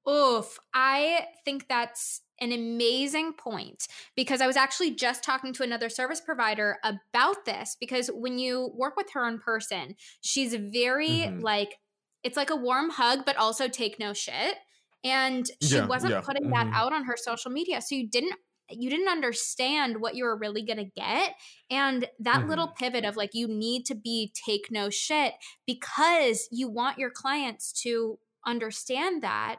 [0.07, 0.59] Oof.
[0.75, 6.21] I think that's an amazing point because I was actually just talking to another service
[6.21, 11.41] provider about this because when you work with her in person, she's very mm-hmm.
[11.41, 11.79] like,
[12.23, 14.57] it's like a warm hug, but also take no shit
[15.05, 16.21] and she yeah, wasn't yeah.
[16.21, 16.75] putting that mm-hmm.
[16.75, 18.35] out on her social media so you didn't
[18.71, 21.35] you didn't understand what you were really going to get
[21.71, 22.49] and that mm-hmm.
[22.49, 25.35] little pivot of like you need to be take no shit
[25.67, 29.57] because you want your clients to understand that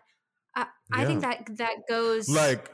[0.56, 1.02] uh, yeah.
[1.02, 2.71] i think that that goes like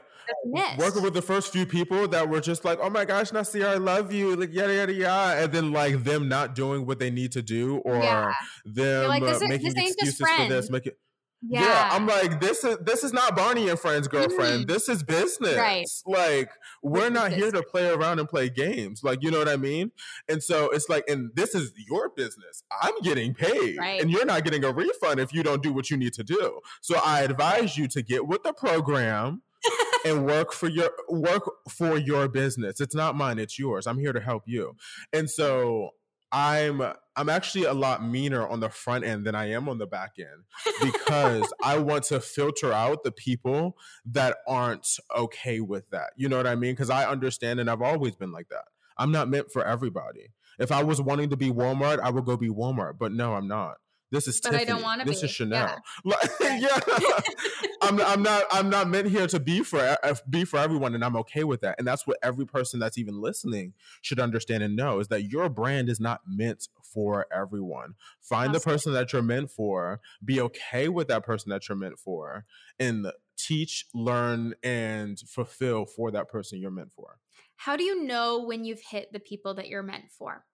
[0.78, 3.74] working with the first few people that were just like, "Oh my gosh, Nasir, I
[3.74, 7.32] love you," like yada yada yada, and then like them not doing what they need
[7.32, 8.32] to do, or yeah.
[8.64, 10.98] them like, uh, making excuses for this, make it.
[11.46, 11.62] Yeah.
[11.62, 11.88] yeah.
[11.92, 14.64] I'm like, this is this is not Barney and Friends, girlfriend.
[14.64, 14.68] Mm.
[14.68, 15.56] This is business.
[15.56, 15.86] Right.
[16.06, 16.50] Like,
[16.82, 19.02] we're not here to play around and play games.
[19.04, 19.90] Like, you know what I mean?
[20.28, 22.62] And so it's like, and this is your business.
[22.80, 23.76] I'm getting paid.
[23.78, 24.00] Right.
[24.00, 26.60] And you're not getting a refund if you don't do what you need to do.
[26.80, 29.42] So I advise you to get with the program.
[30.04, 32.82] and work for your work for your business.
[32.82, 33.86] It's not mine, it's yours.
[33.86, 34.76] I'm here to help you.
[35.10, 35.92] And so
[36.34, 36.82] I'm
[37.16, 40.14] I'm actually a lot meaner on the front end than I am on the back
[40.18, 40.42] end
[40.82, 46.10] because I want to filter out the people that aren't okay with that.
[46.16, 46.72] You know what I mean?
[46.72, 48.64] Because I understand and I've always been like that.
[48.98, 50.32] I'm not meant for everybody.
[50.58, 53.46] If I was wanting to be Walmart, I would go be Walmart, but no, I'm
[53.46, 53.76] not.
[54.14, 54.70] This is but Tiffany.
[54.70, 55.26] I don't want to This be.
[55.26, 55.82] is Chanel.
[56.04, 56.80] Yeah, yeah.
[57.82, 58.44] I'm, I'm not.
[58.52, 61.60] I'm not meant here to be for uh, be for everyone, and I'm okay with
[61.62, 61.74] that.
[61.78, 65.48] And that's what every person that's even listening should understand and know is that your
[65.48, 67.94] brand is not meant for everyone.
[68.20, 68.58] Find Absolutely.
[68.58, 70.00] the person that you're meant for.
[70.24, 72.44] Be okay with that person that you're meant for,
[72.78, 77.18] and teach, learn, and fulfill for that person you're meant for.
[77.56, 80.44] How do you know when you've hit the people that you're meant for?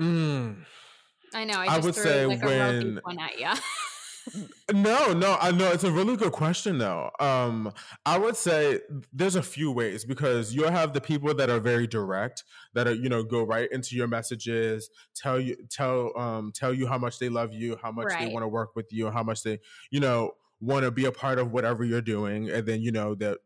[0.00, 0.64] Mm.
[1.34, 1.54] I know.
[1.54, 3.48] I, I would say like when one at you.
[4.72, 7.10] no, no, I know it's a really good question though.
[7.20, 7.72] Um,
[8.04, 8.80] I would say
[9.12, 12.94] there's a few ways because you'll have the people that are very direct, that are
[12.94, 17.18] you know go right into your messages, tell you tell um tell you how much
[17.18, 18.26] they love you, how much right.
[18.26, 19.58] they want to work with you, how much they
[19.90, 23.14] you know want to be a part of whatever you're doing, and then you know
[23.16, 23.38] that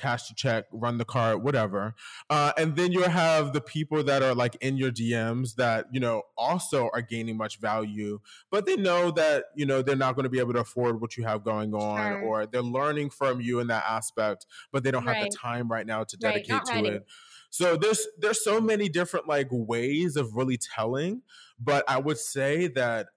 [0.00, 1.94] cash the check, run the card, whatever.
[2.28, 6.00] Uh, and then you'll have the people that are like in your DMs that, you
[6.00, 10.24] know, also are gaining much value, but they know that, you know, they're not going
[10.24, 12.22] to be able to afford what you have going on sure.
[12.22, 15.16] or they're learning from you in that aspect, but they don't right.
[15.16, 16.88] have the time right now to dedicate right, to ready.
[16.88, 17.06] it.
[17.50, 21.22] So there's there's so many different like ways of really telling,
[21.58, 23.08] but I would say that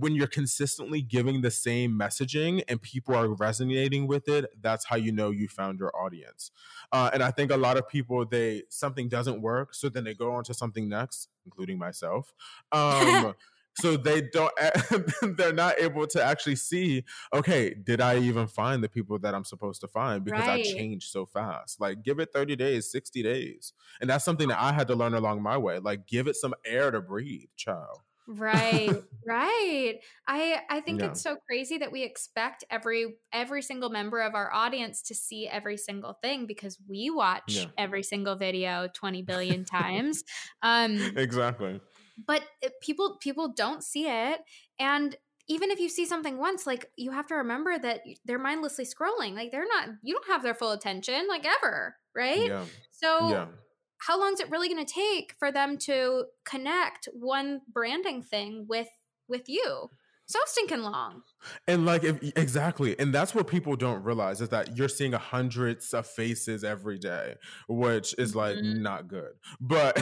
[0.00, 4.96] when you're consistently giving the same messaging and people are resonating with it, that's how
[4.96, 6.50] you know you found your audience.
[6.90, 10.14] Uh, and I think a lot of people, they something doesn't work, so then they
[10.14, 12.34] go on to something next, including myself.
[12.72, 13.34] Um,
[13.76, 14.52] so they don't
[15.36, 17.02] they're not able to actually see
[17.32, 20.60] okay did i even find the people that i'm supposed to find because right.
[20.60, 24.60] i changed so fast like give it 30 days 60 days and that's something that
[24.60, 28.02] i had to learn along my way like give it some air to breathe child
[28.26, 28.90] right
[29.26, 31.08] right i i think yeah.
[31.08, 35.46] it's so crazy that we expect every every single member of our audience to see
[35.46, 37.64] every single thing because we watch yeah.
[37.76, 40.24] every single video 20 billion times
[40.62, 41.80] um exactly
[42.26, 42.42] but
[42.80, 44.40] people people don't see it
[44.78, 45.16] and
[45.46, 49.34] even if you see something once like you have to remember that they're mindlessly scrolling
[49.34, 52.64] like they're not you don't have their full attention like ever right yeah.
[52.90, 53.46] so yeah.
[54.06, 58.66] How long is it really going to take for them to connect one branding thing
[58.68, 58.88] with
[59.28, 59.90] with you
[60.26, 61.22] so stinking long.
[61.68, 65.92] And like if exactly, and that's what people don't realize is that you're seeing hundreds
[65.92, 67.34] of faces every day,
[67.68, 68.82] which is like mm-hmm.
[68.82, 69.32] not good.
[69.60, 70.00] But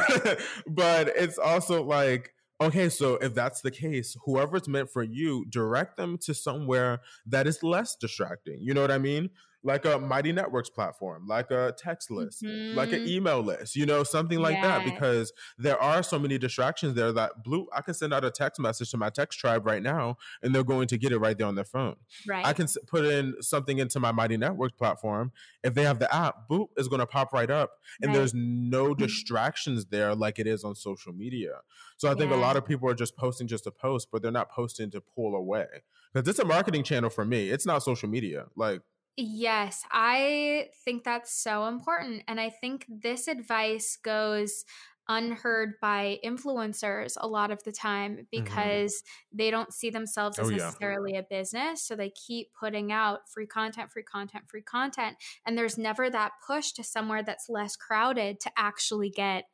[0.66, 5.96] but it's also like okay, so if that's the case, whoever's meant for you, direct
[5.96, 8.58] them to somewhere that is less distracting.
[8.60, 9.30] You know what I mean?
[9.64, 12.76] Like a Mighty Networks platform, like a text list, mm-hmm.
[12.76, 14.78] like an email list, you know, something like yeah.
[14.78, 18.30] that, because there are so many distractions there that blue, I can send out a
[18.30, 21.38] text message to my text tribe right now and they're going to get it right
[21.38, 21.96] there on their phone.
[22.26, 22.44] Right.
[22.44, 25.32] I can put in something into my Mighty Networks platform.
[25.62, 28.18] If they have the app, boop is going to pop right up and right.
[28.18, 29.02] there's no mm-hmm.
[29.02, 31.60] distractions there like it is on social media.
[31.98, 32.36] So I think yeah.
[32.36, 35.00] a lot of people are just posting just to post, but they're not posting to
[35.00, 35.66] pull away.
[36.12, 37.48] Because it's a marketing channel for me.
[37.48, 38.46] It's not social media.
[38.56, 38.82] Like
[39.16, 42.22] Yes, I think that's so important.
[42.26, 44.64] And I think this advice goes
[45.08, 48.22] unheard by influencers a lot of the time mm-hmm.
[48.30, 49.36] because mm-hmm.
[49.36, 51.20] they don't see themselves as oh, necessarily yeah.
[51.20, 51.82] a business.
[51.82, 55.16] So they keep putting out free content, free content, free content.
[55.44, 59.44] And there's never that push to somewhere that's less crowded to actually get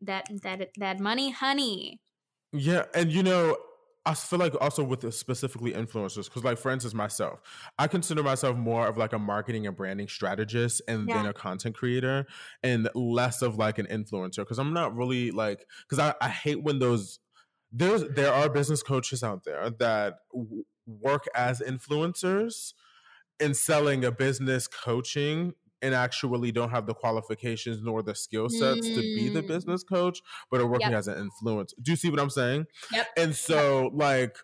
[0.00, 2.00] that that that money honey.
[2.52, 3.56] Yeah, and you know,
[4.04, 7.40] I feel like also with specifically influencers, because like for instance, myself,
[7.78, 11.18] I consider myself more of like a marketing and branding strategist and yeah.
[11.18, 12.26] then a content creator
[12.64, 14.38] and less of like an influencer.
[14.38, 17.20] Because I'm not really like because I, I hate when those
[17.70, 22.72] there's there are business coaches out there that w- work as influencers
[23.38, 28.86] in selling a business coaching and actually don't have the qualifications nor the skill sets
[28.88, 28.94] mm.
[28.94, 29.48] to be the mm.
[29.48, 30.98] business coach, but are working yep.
[30.98, 31.74] as an influence.
[31.82, 32.66] Do you see what I'm saying?
[32.92, 33.08] Yep.
[33.16, 33.92] And so, yep.
[33.94, 34.36] like,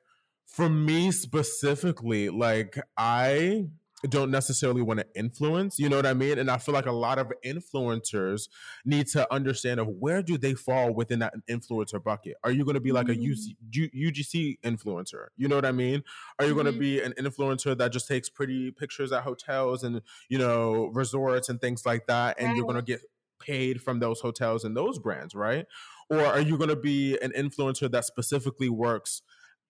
[0.47, 3.69] for me specifically, like, I
[4.07, 6.93] don't necessarily want to influence you know what i mean and i feel like a
[6.93, 8.49] lot of influencers
[8.85, 12.75] need to understand of where do they fall within that influencer bucket are you going
[12.75, 13.23] to be like mm-hmm.
[13.23, 16.03] a UC, ugc influencer you know what i mean
[16.39, 16.63] are you mm-hmm.
[16.63, 20.91] going to be an influencer that just takes pretty pictures at hotels and you know
[20.95, 22.57] resorts and things like that and right.
[22.57, 23.01] you're going to get
[23.41, 25.67] paid from those hotels and those brands right
[26.11, 29.23] or are you going to be an influencer that specifically works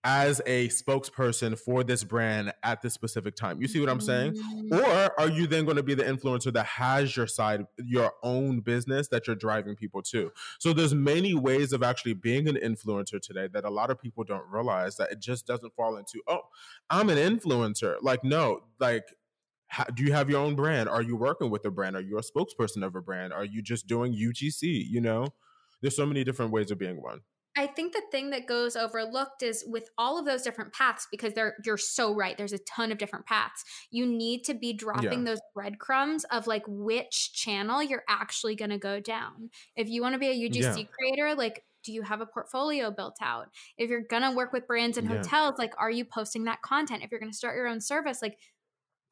[0.05, 3.61] as a spokesperson for this brand at this specific time.
[3.61, 4.35] You see what I'm saying?
[4.35, 4.75] Mm-hmm.
[4.75, 8.61] Or are you then going to be the influencer that has your side, your own
[8.61, 10.31] business that you're driving people to?
[10.61, 14.25] So there's many ways of actually being an influencer today that a lot of people
[14.25, 16.43] don't realize that it just doesn't fall into, oh,
[16.89, 17.97] I'm an influencer.
[18.01, 19.05] Like, no, like
[19.67, 20.89] how, do you have your own brand?
[20.89, 21.97] Are you working with a brand?
[21.97, 23.33] Are you a spokesperson of a brand?
[23.33, 24.89] Are you just doing UGC?
[24.89, 25.27] You know,
[25.81, 27.21] there's so many different ways of being one.
[27.59, 31.33] I think the thing that goes overlooked is with all of those different paths, because
[31.33, 32.39] they're you're so right.
[32.39, 33.65] There's a ton of different paths.
[33.91, 35.33] You need to be dropping yeah.
[35.33, 39.51] those breadcrumbs of like which channel you're actually going to go down.
[39.75, 40.85] If you want to be a UGC yeah.
[40.85, 43.49] creator, like do you have a portfolio built out?
[43.77, 45.17] If you're going to work with brands and yeah.
[45.17, 47.03] hotels, like are you posting that content?
[47.03, 48.39] If you're going to start your own service, like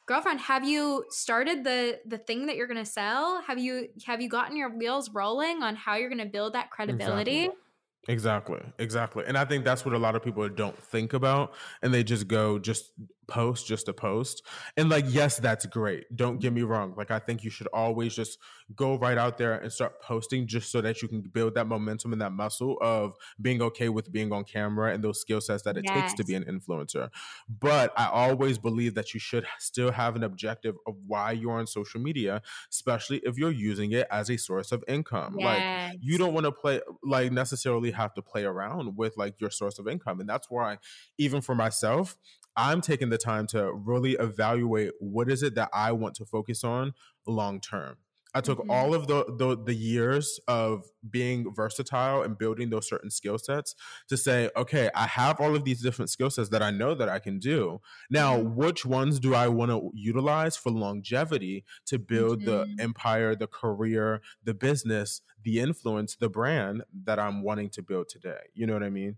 [0.07, 4.21] girlfriend have you started the the thing that you're going to sell have you have
[4.21, 7.66] you gotten your wheels rolling on how you're going to build that credibility exactly.
[8.09, 9.25] Exactly, exactly.
[9.27, 11.53] And I think that's what a lot of people don't think about
[11.83, 12.93] and they just go just
[13.29, 14.45] post just a post.
[14.77, 16.05] And like, yes, that's great.
[16.15, 16.95] Don't get me wrong.
[16.97, 18.39] Like, I think you should always just
[18.75, 22.13] go right out there and start posting just so that you can build that momentum
[22.13, 25.77] and that muscle of being okay with being on camera and those skill sets that
[25.77, 25.95] it yes.
[25.95, 27.11] takes to be an influencer.
[27.49, 31.67] But I always believe that you should still have an objective of why you're on
[31.67, 35.37] social media, especially if you're using it as a source of income.
[35.39, 35.93] Yes.
[35.93, 39.51] Like, you don't want to play, like, necessarily have to play around with like your
[39.51, 40.21] source of income.
[40.21, 40.79] And that's why,
[41.19, 42.17] even for myself,
[42.57, 46.65] I'm taking the time to really evaluate what is it that I want to focus
[46.65, 46.95] on
[47.27, 47.97] long term.
[48.37, 48.71] I took mm-hmm.
[48.71, 53.75] all of the, the, the years of being versatile and building those certain skill sets
[54.11, 57.09] to say, okay, I have all of these different skill sets that I know that
[57.09, 57.81] I can do.
[58.11, 58.55] Now, mm-hmm.
[58.55, 62.77] which ones do I want to utilize for longevity to build mm-hmm.
[62.77, 68.11] the empire, the career, the business, the influence, the brand that I'm wanting to build
[68.11, 68.41] today?
[68.53, 69.17] You know what I mean?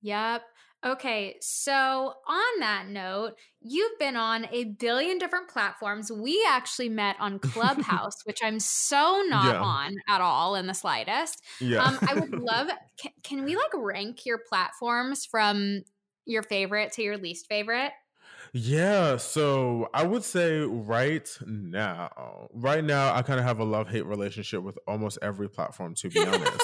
[0.00, 0.42] Yep.
[0.84, 6.12] Okay, so on that note, you've been on a billion different platforms.
[6.12, 9.62] We actually met on Clubhouse, which I'm so not Yeah.
[9.62, 11.42] on at all in the slightest.
[11.60, 11.82] Yeah.
[11.84, 12.68] Um, I would love.
[12.98, 15.82] Can, can we like rank your platforms from
[16.24, 17.92] your favorite to your least favorite?
[18.52, 23.88] Yeah, so I would say right now, right now, I kind of have a love
[23.88, 26.62] hate relationship with almost every platform, to be honest.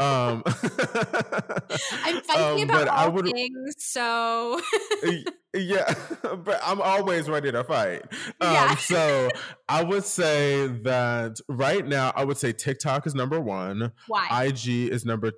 [0.00, 4.60] Um, I'm fighting um, about all would, things, so
[5.54, 8.02] yeah, but I'm always ready to fight.
[8.40, 8.74] Um, Yeah.
[8.76, 9.28] so
[9.68, 14.46] I would say that right now, I would say TikTok is number one, why?
[14.46, 15.32] IG is number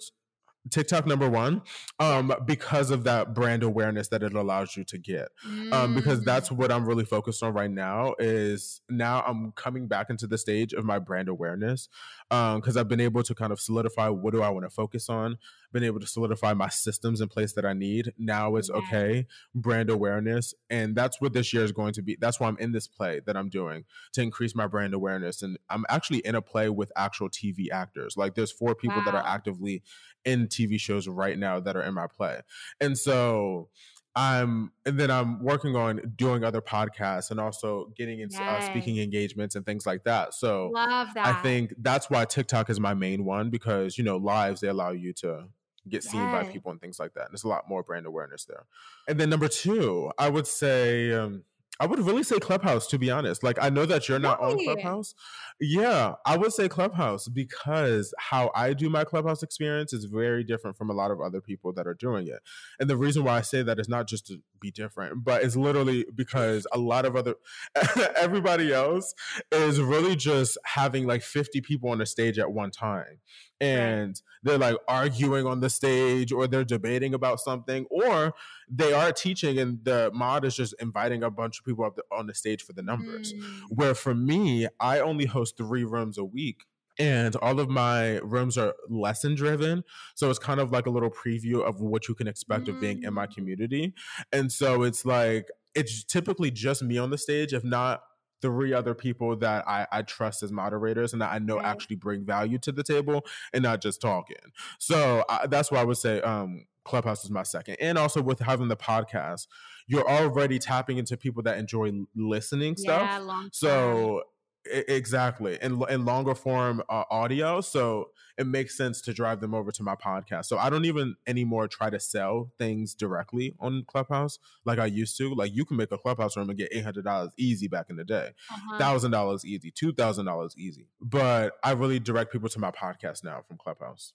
[0.70, 1.62] TikTok number one,
[2.00, 5.28] um, because of that brand awareness that it allows you to get
[5.72, 8.14] um, because Mm, that's what I'm really focused on right now.
[8.18, 11.88] Is now I'm coming back into the stage of my brand awareness
[12.30, 15.08] Um, because I've been able to kind of solidify what do I want to focus
[15.08, 15.36] on.
[15.74, 18.12] Been able to solidify my systems in place that I need.
[18.16, 22.16] Now it's okay, brand awareness, and that's what this year is going to be.
[22.20, 25.42] That's why I'm in this play that I'm doing to increase my brand awareness.
[25.42, 28.16] And I'm actually in a play with actual TV actors.
[28.16, 29.82] Like there's four people that are actively
[30.24, 32.40] in TV shows right now that are in my play,
[32.80, 33.68] and so
[34.16, 38.98] I'm and then I'm working on doing other podcasts and also getting into uh, speaking
[38.98, 40.34] engagements and things like that.
[40.34, 41.26] So love that.
[41.26, 44.92] I think that's why TikTok is my main one because you know lives they allow
[44.92, 45.48] you to
[45.88, 47.26] get seen by people and things like that.
[47.26, 48.64] And there's a lot more brand awareness there.
[49.08, 51.44] And then number two, I would say um,
[51.80, 53.42] I would really say Clubhouse to be honest.
[53.42, 55.14] Like I know that you're not on Clubhouse.
[55.60, 60.76] Yeah, I would say Clubhouse because how I do my Clubhouse experience is very different
[60.76, 62.40] from a lot of other people that are doing it.
[62.78, 65.56] And the reason why I say that is not just to be different, but it's
[65.56, 67.34] literally because a lot of other
[68.16, 69.12] everybody else
[69.50, 73.18] is really just having like 50 people on a stage at one time.
[73.60, 78.34] And they're like arguing on the stage or they're debating about something or
[78.68, 82.02] they are teaching and the mod is just inviting a bunch of people up the,
[82.12, 83.32] on the stage for the numbers.
[83.36, 86.64] Mm, Where for me, I only host three rooms a week.
[86.96, 89.82] And all of my rooms are lesson driven.
[90.14, 93.00] So it's kind of like a little preview of what you can expect of being
[93.02, 93.34] in my Mm.
[93.34, 93.94] community.
[94.30, 98.02] And so it's like, it's typically just me on the stage, if not
[98.44, 101.64] three other people that I, I trust as moderators and that I know Right.
[101.64, 103.24] actually bring value to the table
[103.54, 104.36] and not just talking.
[104.78, 107.76] So I, that's why I would say um, Clubhouse is my second.
[107.80, 109.46] And also with having the podcast,
[109.86, 113.00] you're already tapping into people that enjoy listening stuff.
[113.02, 113.48] yeah, term.
[113.52, 114.22] So
[114.66, 119.70] exactly, and in longer form uh, audio, so it makes sense to drive them over
[119.70, 120.46] to my podcast.
[120.46, 125.16] So I don't even anymore try to sell things directly on Clubhouse like I used
[125.18, 125.34] to.
[125.34, 127.96] Like you can make a Clubhouse room and get eight hundred dollars easy back in
[127.96, 128.78] the day, Uh-huh.
[128.78, 130.88] thousand dollars easy, two thousand dollars easy.
[131.00, 134.12] But I really direct people to my podcast now from Clubhouse.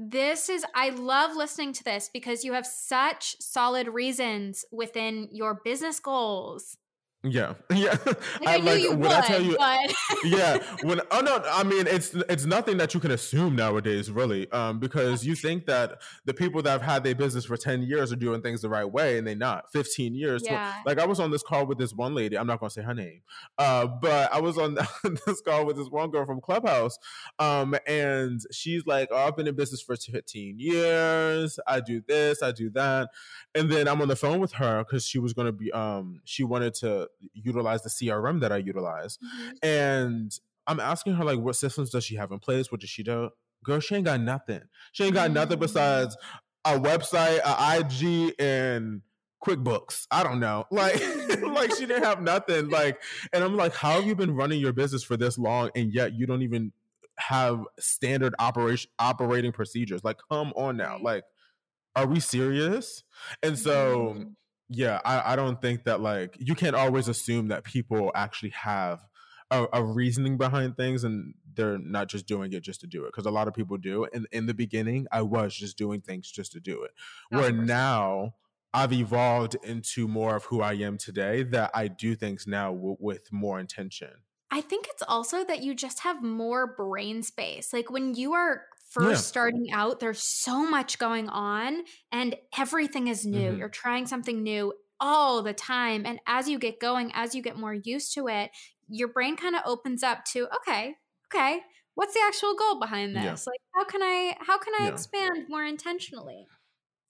[0.00, 5.60] This is, I love listening to this because you have such solid reasons within your
[5.64, 6.76] business goals.
[7.24, 7.96] Yeah, yeah.
[8.04, 9.92] Like I, knew you when would, I tell you, but
[10.24, 10.58] yeah.
[10.82, 14.78] When oh no i mean it's it's nothing that you can assume nowadays really um
[14.78, 18.16] because you think that the people that have had their business for 10 years are
[18.16, 19.70] doing things the right way and they're not.
[19.72, 20.42] 15 years.
[20.44, 22.82] Yeah, like i was on this call with this one lady i'm not gonna say
[22.82, 23.20] her name
[23.58, 24.76] uh but i was on
[25.26, 26.98] this call with this one girl from clubhouse
[27.38, 31.58] um and she's like oh, i've been in business for 15 years.
[31.66, 33.08] I do this i do that.
[33.54, 36.44] And then i'm on the phone with her because she was gonna be um she
[36.44, 39.52] wanted to utilize the crm that i utilize Mhm.
[39.62, 40.32] and
[40.66, 42.70] I'm asking her like, what systems does she have in place?
[42.70, 43.30] What does she do?
[43.64, 44.60] Girl, she ain't got nothing.
[44.92, 45.60] She ain't got nothing Mm.
[45.62, 46.14] besides
[46.62, 49.00] a website, a IG, and
[49.42, 50.06] QuickBooks.
[50.10, 50.66] I don't know.
[50.70, 51.00] Like,
[51.42, 52.68] like she didn't have nothing.
[52.68, 53.00] Like,
[53.32, 56.12] and I'm like, how have you been running your business for this long, and yet
[56.12, 56.72] you don't even
[57.16, 60.04] have standard operation operating procedures?
[60.04, 60.98] Like, come on now.
[61.00, 61.24] Like,
[61.96, 63.04] are we serious?
[63.42, 64.34] And so Mhm.
[64.68, 69.00] Yeah I, I don't think that like you can't always assume that people actually have
[69.50, 73.08] a, a reasoning behind things and they're not just doing it just to do it
[73.08, 76.30] because a lot of people do and in the beginning i was just doing things
[76.30, 76.90] just to do it.
[77.32, 78.34] Of where now
[78.74, 82.96] i've evolved into more of who i am today that i do things now w-
[83.00, 84.10] with more intention.
[84.50, 87.72] I think it's also that you just have more brain space.
[87.72, 89.16] Like when you are first Yeah.
[89.28, 93.52] starting out, there's so much going on and everything is new.
[93.52, 93.58] Mhm.
[93.58, 96.04] You're trying something new all the time.
[96.06, 98.50] And as you get going, as you get more used to it,
[98.88, 101.60] your brain kind of opens up to, okay, okay,
[101.94, 103.32] what's the actual goal behind Yeah.
[103.32, 103.46] this?
[103.46, 104.92] Like how can I how can I Yeah.
[104.92, 106.46] expand more intentionally?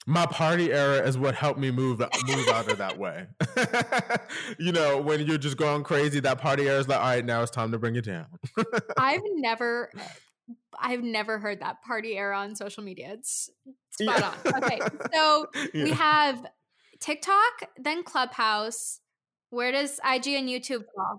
[0.06, 3.26] my party era is what helped me move move out of that way.
[4.58, 7.42] you know, when you're just going crazy, that party era is like, all right, now
[7.42, 8.26] it's time to bring it down.
[8.96, 9.90] I've never
[10.78, 13.12] I've never heard that party era on social media.
[13.14, 13.50] It's
[13.90, 14.52] Spot yeah.
[14.52, 14.62] on.
[14.64, 14.78] Okay.
[15.12, 15.84] So yeah.
[15.84, 16.46] we have
[17.00, 19.00] TikTok, then Clubhouse.
[19.50, 21.18] Where does IG and YouTube fall?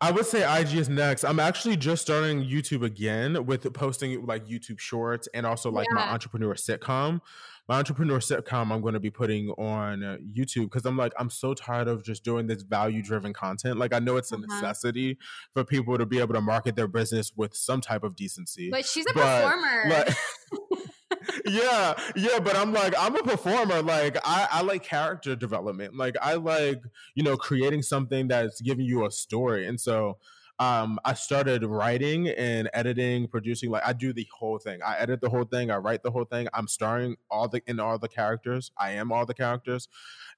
[0.00, 1.24] I would say IG is next.
[1.24, 5.94] I'm actually just starting YouTube again with posting like YouTube shorts and also like yeah.
[5.96, 7.20] my entrepreneur sitcom.
[7.68, 11.30] My entrepreneur sitcom I'm going to be putting on uh, YouTube because I'm like I'm
[11.30, 13.78] so tired of just doing this value driven content.
[13.78, 14.46] Like I know it's a uh-huh.
[14.48, 15.18] necessity
[15.52, 18.70] for people to be able to market their business with some type of decency.
[18.70, 19.88] But she's a but, performer.
[19.88, 20.16] Like,
[21.46, 23.82] yeah, yeah, but I'm like, I'm a performer.
[23.82, 25.96] Like, I, I like character development.
[25.96, 26.82] Like, I like,
[27.14, 29.66] you know, creating something that's giving you a story.
[29.66, 30.18] And so,
[30.58, 33.70] um, I started writing and editing, producing.
[33.70, 34.80] Like, I do the whole thing.
[34.82, 35.70] I edit the whole thing.
[35.70, 36.48] I write the whole thing.
[36.54, 38.70] I'm starring all the in all the characters.
[38.78, 39.88] I am all the characters.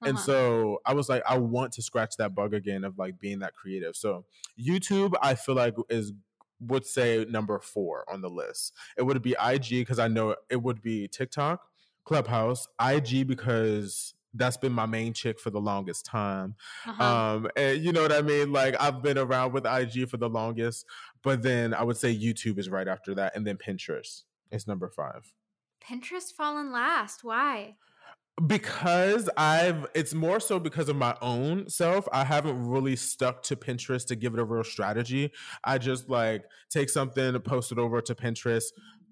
[0.03, 0.11] Uh-huh.
[0.11, 3.39] And so I was like, I want to scratch that bug again of like being
[3.41, 3.95] that creative.
[3.95, 4.25] So
[4.61, 6.13] YouTube, I feel like is
[6.61, 8.75] would say number four on the list.
[8.97, 11.61] It would be IG because I know it would be TikTok,
[12.05, 16.55] Clubhouse, IG because that's been my main chick for the longest time.
[16.87, 17.03] Uh-huh.
[17.03, 18.53] Um, and you know what I mean?
[18.53, 20.87] Like I've been around with IG for the longest,
[21.23, 24.89] but then I would say YouTube is right after that, and then Pinterest is number
[24.89, 25.33] five.
[25.83, 27.25] Pinterest fallen last.
[27.25, 27.77] Why?
[28.47, 32.07] because I've it's more so because of my own self.
[32.13, 35.33] I haven't really stuck to Pinterest to give it a real strategy.
[35.65, 38.67] I just like take something, post it over to Pinterest.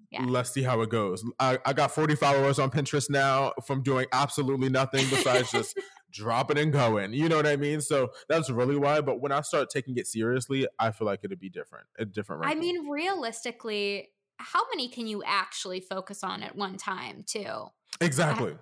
[0.09, 0.23] Yeah.
[0.25, 1.23] Let's see how it goes.
[1.39, 5.77] I, I got 40 followers on Pinterest now from doing absolutely nothing besides just
[6.11, 7.13] dropping and going.
[7.13, 7.81] You know what I mean?
[7.81, 9.01] So that's really why.
[9.01, 11.87] But when I start taking it seriously, I feel like it'd be different.
[11.99, 12.43] A different.
[12.43, 12.57] Ranking.
[12.57, 17.65] I mean, realistically, how many can you actually focus on at one time, too?
[17.99, 18.55] Exactly.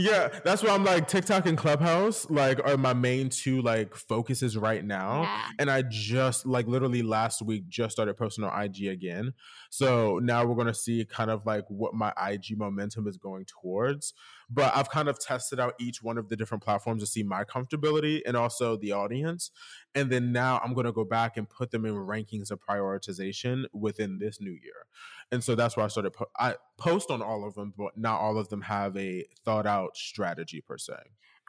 [0.00, 4.56] Yeah, that's why I'm like TikTok and Clubhouse like are my main two like focuses
[4.56, 5.22] right now.
[5.22, 5.44] Yeah.
[5.58, 9.34] And I just like literally last week just started posting on IG again.
[9.68, 14.14] So now we're gonna see kind of like what my IG momentum is going towards.
[14.48, 17.44] But I've kind of tested out each one of the different platforms to see my
[17.44, 19.50] comfortability and also the audience.
[19.94, 24.18] And then now I'm gonna go back and put them in rankings of prioritization within
[24.18, 24.86] this new year.
[25.32, 26.12] And so that's why I started.
[26.12, 29.66] Po- I post on all of them, but not all of them have a thought
[29.66, 30.94] out strategy per se.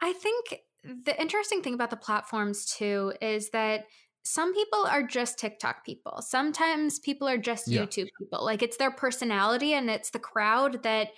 [0.00, 0.60] I think
[1.04, 3.84] the interesting thing about the platforms too is that
[4.24, 6.22] some people are just TikTok people.
[6.22, 7.82] Sometimes people are just yeah.
[7.82, 8.44] YouTube people.
[8.44, 11.08] Like it's their personality and it's the crowd that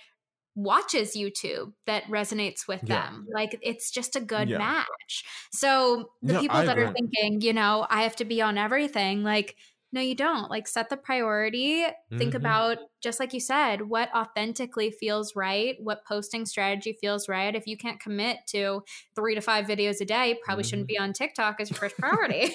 [0.55, 3.01] watches YouTube that resonates with yeah.
[3.01, 3.27] them.
[3.33, 4.57] Like it's just a good yeah.
[4.57, 5.23] match.
[5.51, 6.85] So the people I that agree.
[6.85, 9.55] are thinking, you know, I have to be on everything, like
[9.95, 10.51] no, you don't.
[10.51, 11.81] Like, set the priority.
[11.81, 12.17] Mm-hmm.
[12.17, 17.55] Think about, just like you said, what authentically feels right, what posting strategy feels right.
[17.55, 18.83] If you can't commit to
[19.15, 20.69] three to five videos a day, probably mm-hmm.
[20.69, 22.53] shouldn't be on TikTok as your first priority.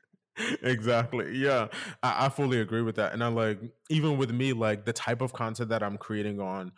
[0.62, 1.36] exactly.
[1.36, 1.68] Yeah.
[2.02, 3.12] I, I fully agree with that.
[3.12, 3.60] And I like,
[3.90, 6.72] even with me, like the type of content that I'm creating on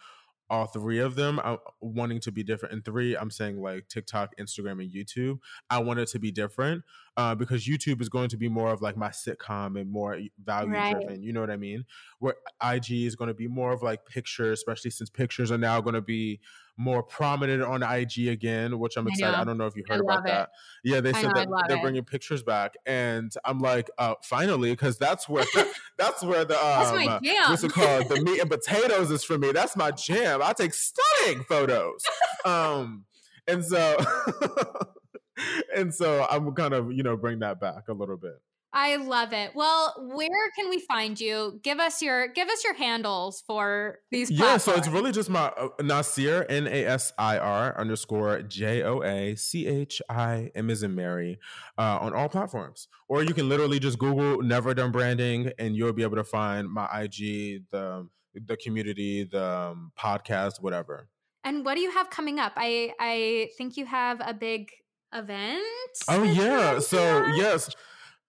[0.50, 2.74] all three of them I'm wanting to be different.
[2.74, 5.38] And three, I'm saying like TikTok, Instagram, and YouTube.
[5.70, 6.82] I want it to be different
[7.16, 10.72] uh, because YouTube is going to be more of like my sitcom and more value
[10.72, 11.08] driven.
[11.08, 11.20] Right.
[11.20, 11.84] You know what I mean?
[12.18, 15.80] Where IG is going to be more of like pictures, especially since pictures are now
[15.80, 16.40] going to be
[16.78, 19.36] more prominent on IG again, which I'm excited.
[19.36, 20.26] I, I don't know if you heard about it.
[20.26, 20.50] that.
[20.82, 21.82] Yeah, they said that they're it.
[21.82, 25.44] bringing pictures back, and I'm like, uh, finally, because that's where
[25.98, 28.08] that's where the um, what's it called?
[28.08, 29.52] The meat and potatoes is for me.
[29.52, 30.40] That's my jam.
[30.42, 32.02] I take stunning photos.
[32.44, 33.04] um,
[33.46, 33.98] and so.
[35.76, 38.40] and so I'm kind of, you know, bring that back a little bit.
[38.74, 39.54] I love it.
[39.54, 41.60] Well, where can we find you?
[41.62, 44.30] Give us your give us your handles for these.
[44.30, 44.50] Platforms.
[44.50, 48.82] Yeah, so it's really just my uh, Nasir N A S I R underscore J
[48.82, 51.38] O A C H I M is in Mary
[51.76, 55.92] uh, on all platforms, or you can literally just Google Never Done Branding, and you'll
[55.92, 61.08] be able to find my IG, the the community, the um, podcast, whatever.
[61.44, 62.52] And what do you have coming up?
[62.56, 64.70] I I think you have a big
[65.12, 65.62] event.
[66.08, 66.78] Oh yeah.
[66.78, 67.70] So yes.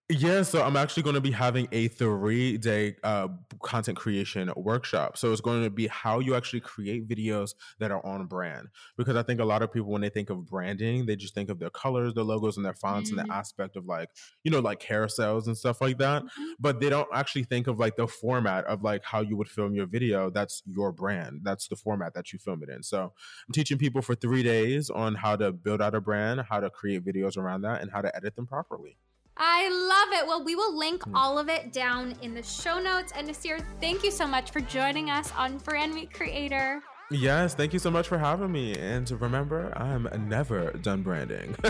[0.10, 3.30] Yeah, so I'm actually going to be having a three day uh,
[3.62, 5.18] content creation workshop.
[5.18, 8.68] So it's going to be how you actually create videos that are on brand.
[8.98, 11.50] Because I think a lot of people, when they think of branding, they just think
[11.50, 13.20] of their colors, their logos, and their fonts, mm-hmm.
[13.20, 14.10] and the aspect of like,
[14.44, 16.24] you know, like carousels and stuff like that.
[16.24, 16.52] Mm-hmm.
[16.60, 19.74] But they don't actually think of like the format of like how you would film
[19.74, 20.30] your video.
[20.30, 21.42] That's your brand.
[21.44, 22.84] That's the format that you film it in.
[22.84, 23.14] So
[23.48, 26.70] I'm teaching people for three days on how to build out a brand, how to
[26.70, 28.98] create videos around that, and how to edit them properly.
[29.38, 30.28] I love it.
[30.28, 31.16] Well, we will link hmm.
[31.16, 33.12] all of it down in the show notes.
[33.16, 36.82] And Nasir, thank you so much for joining us on Brand Meet Creator.
[37.12, 38.76] Yes, thank you so much for having me.
[38.76, 41.56] And remember, I'm never done branding.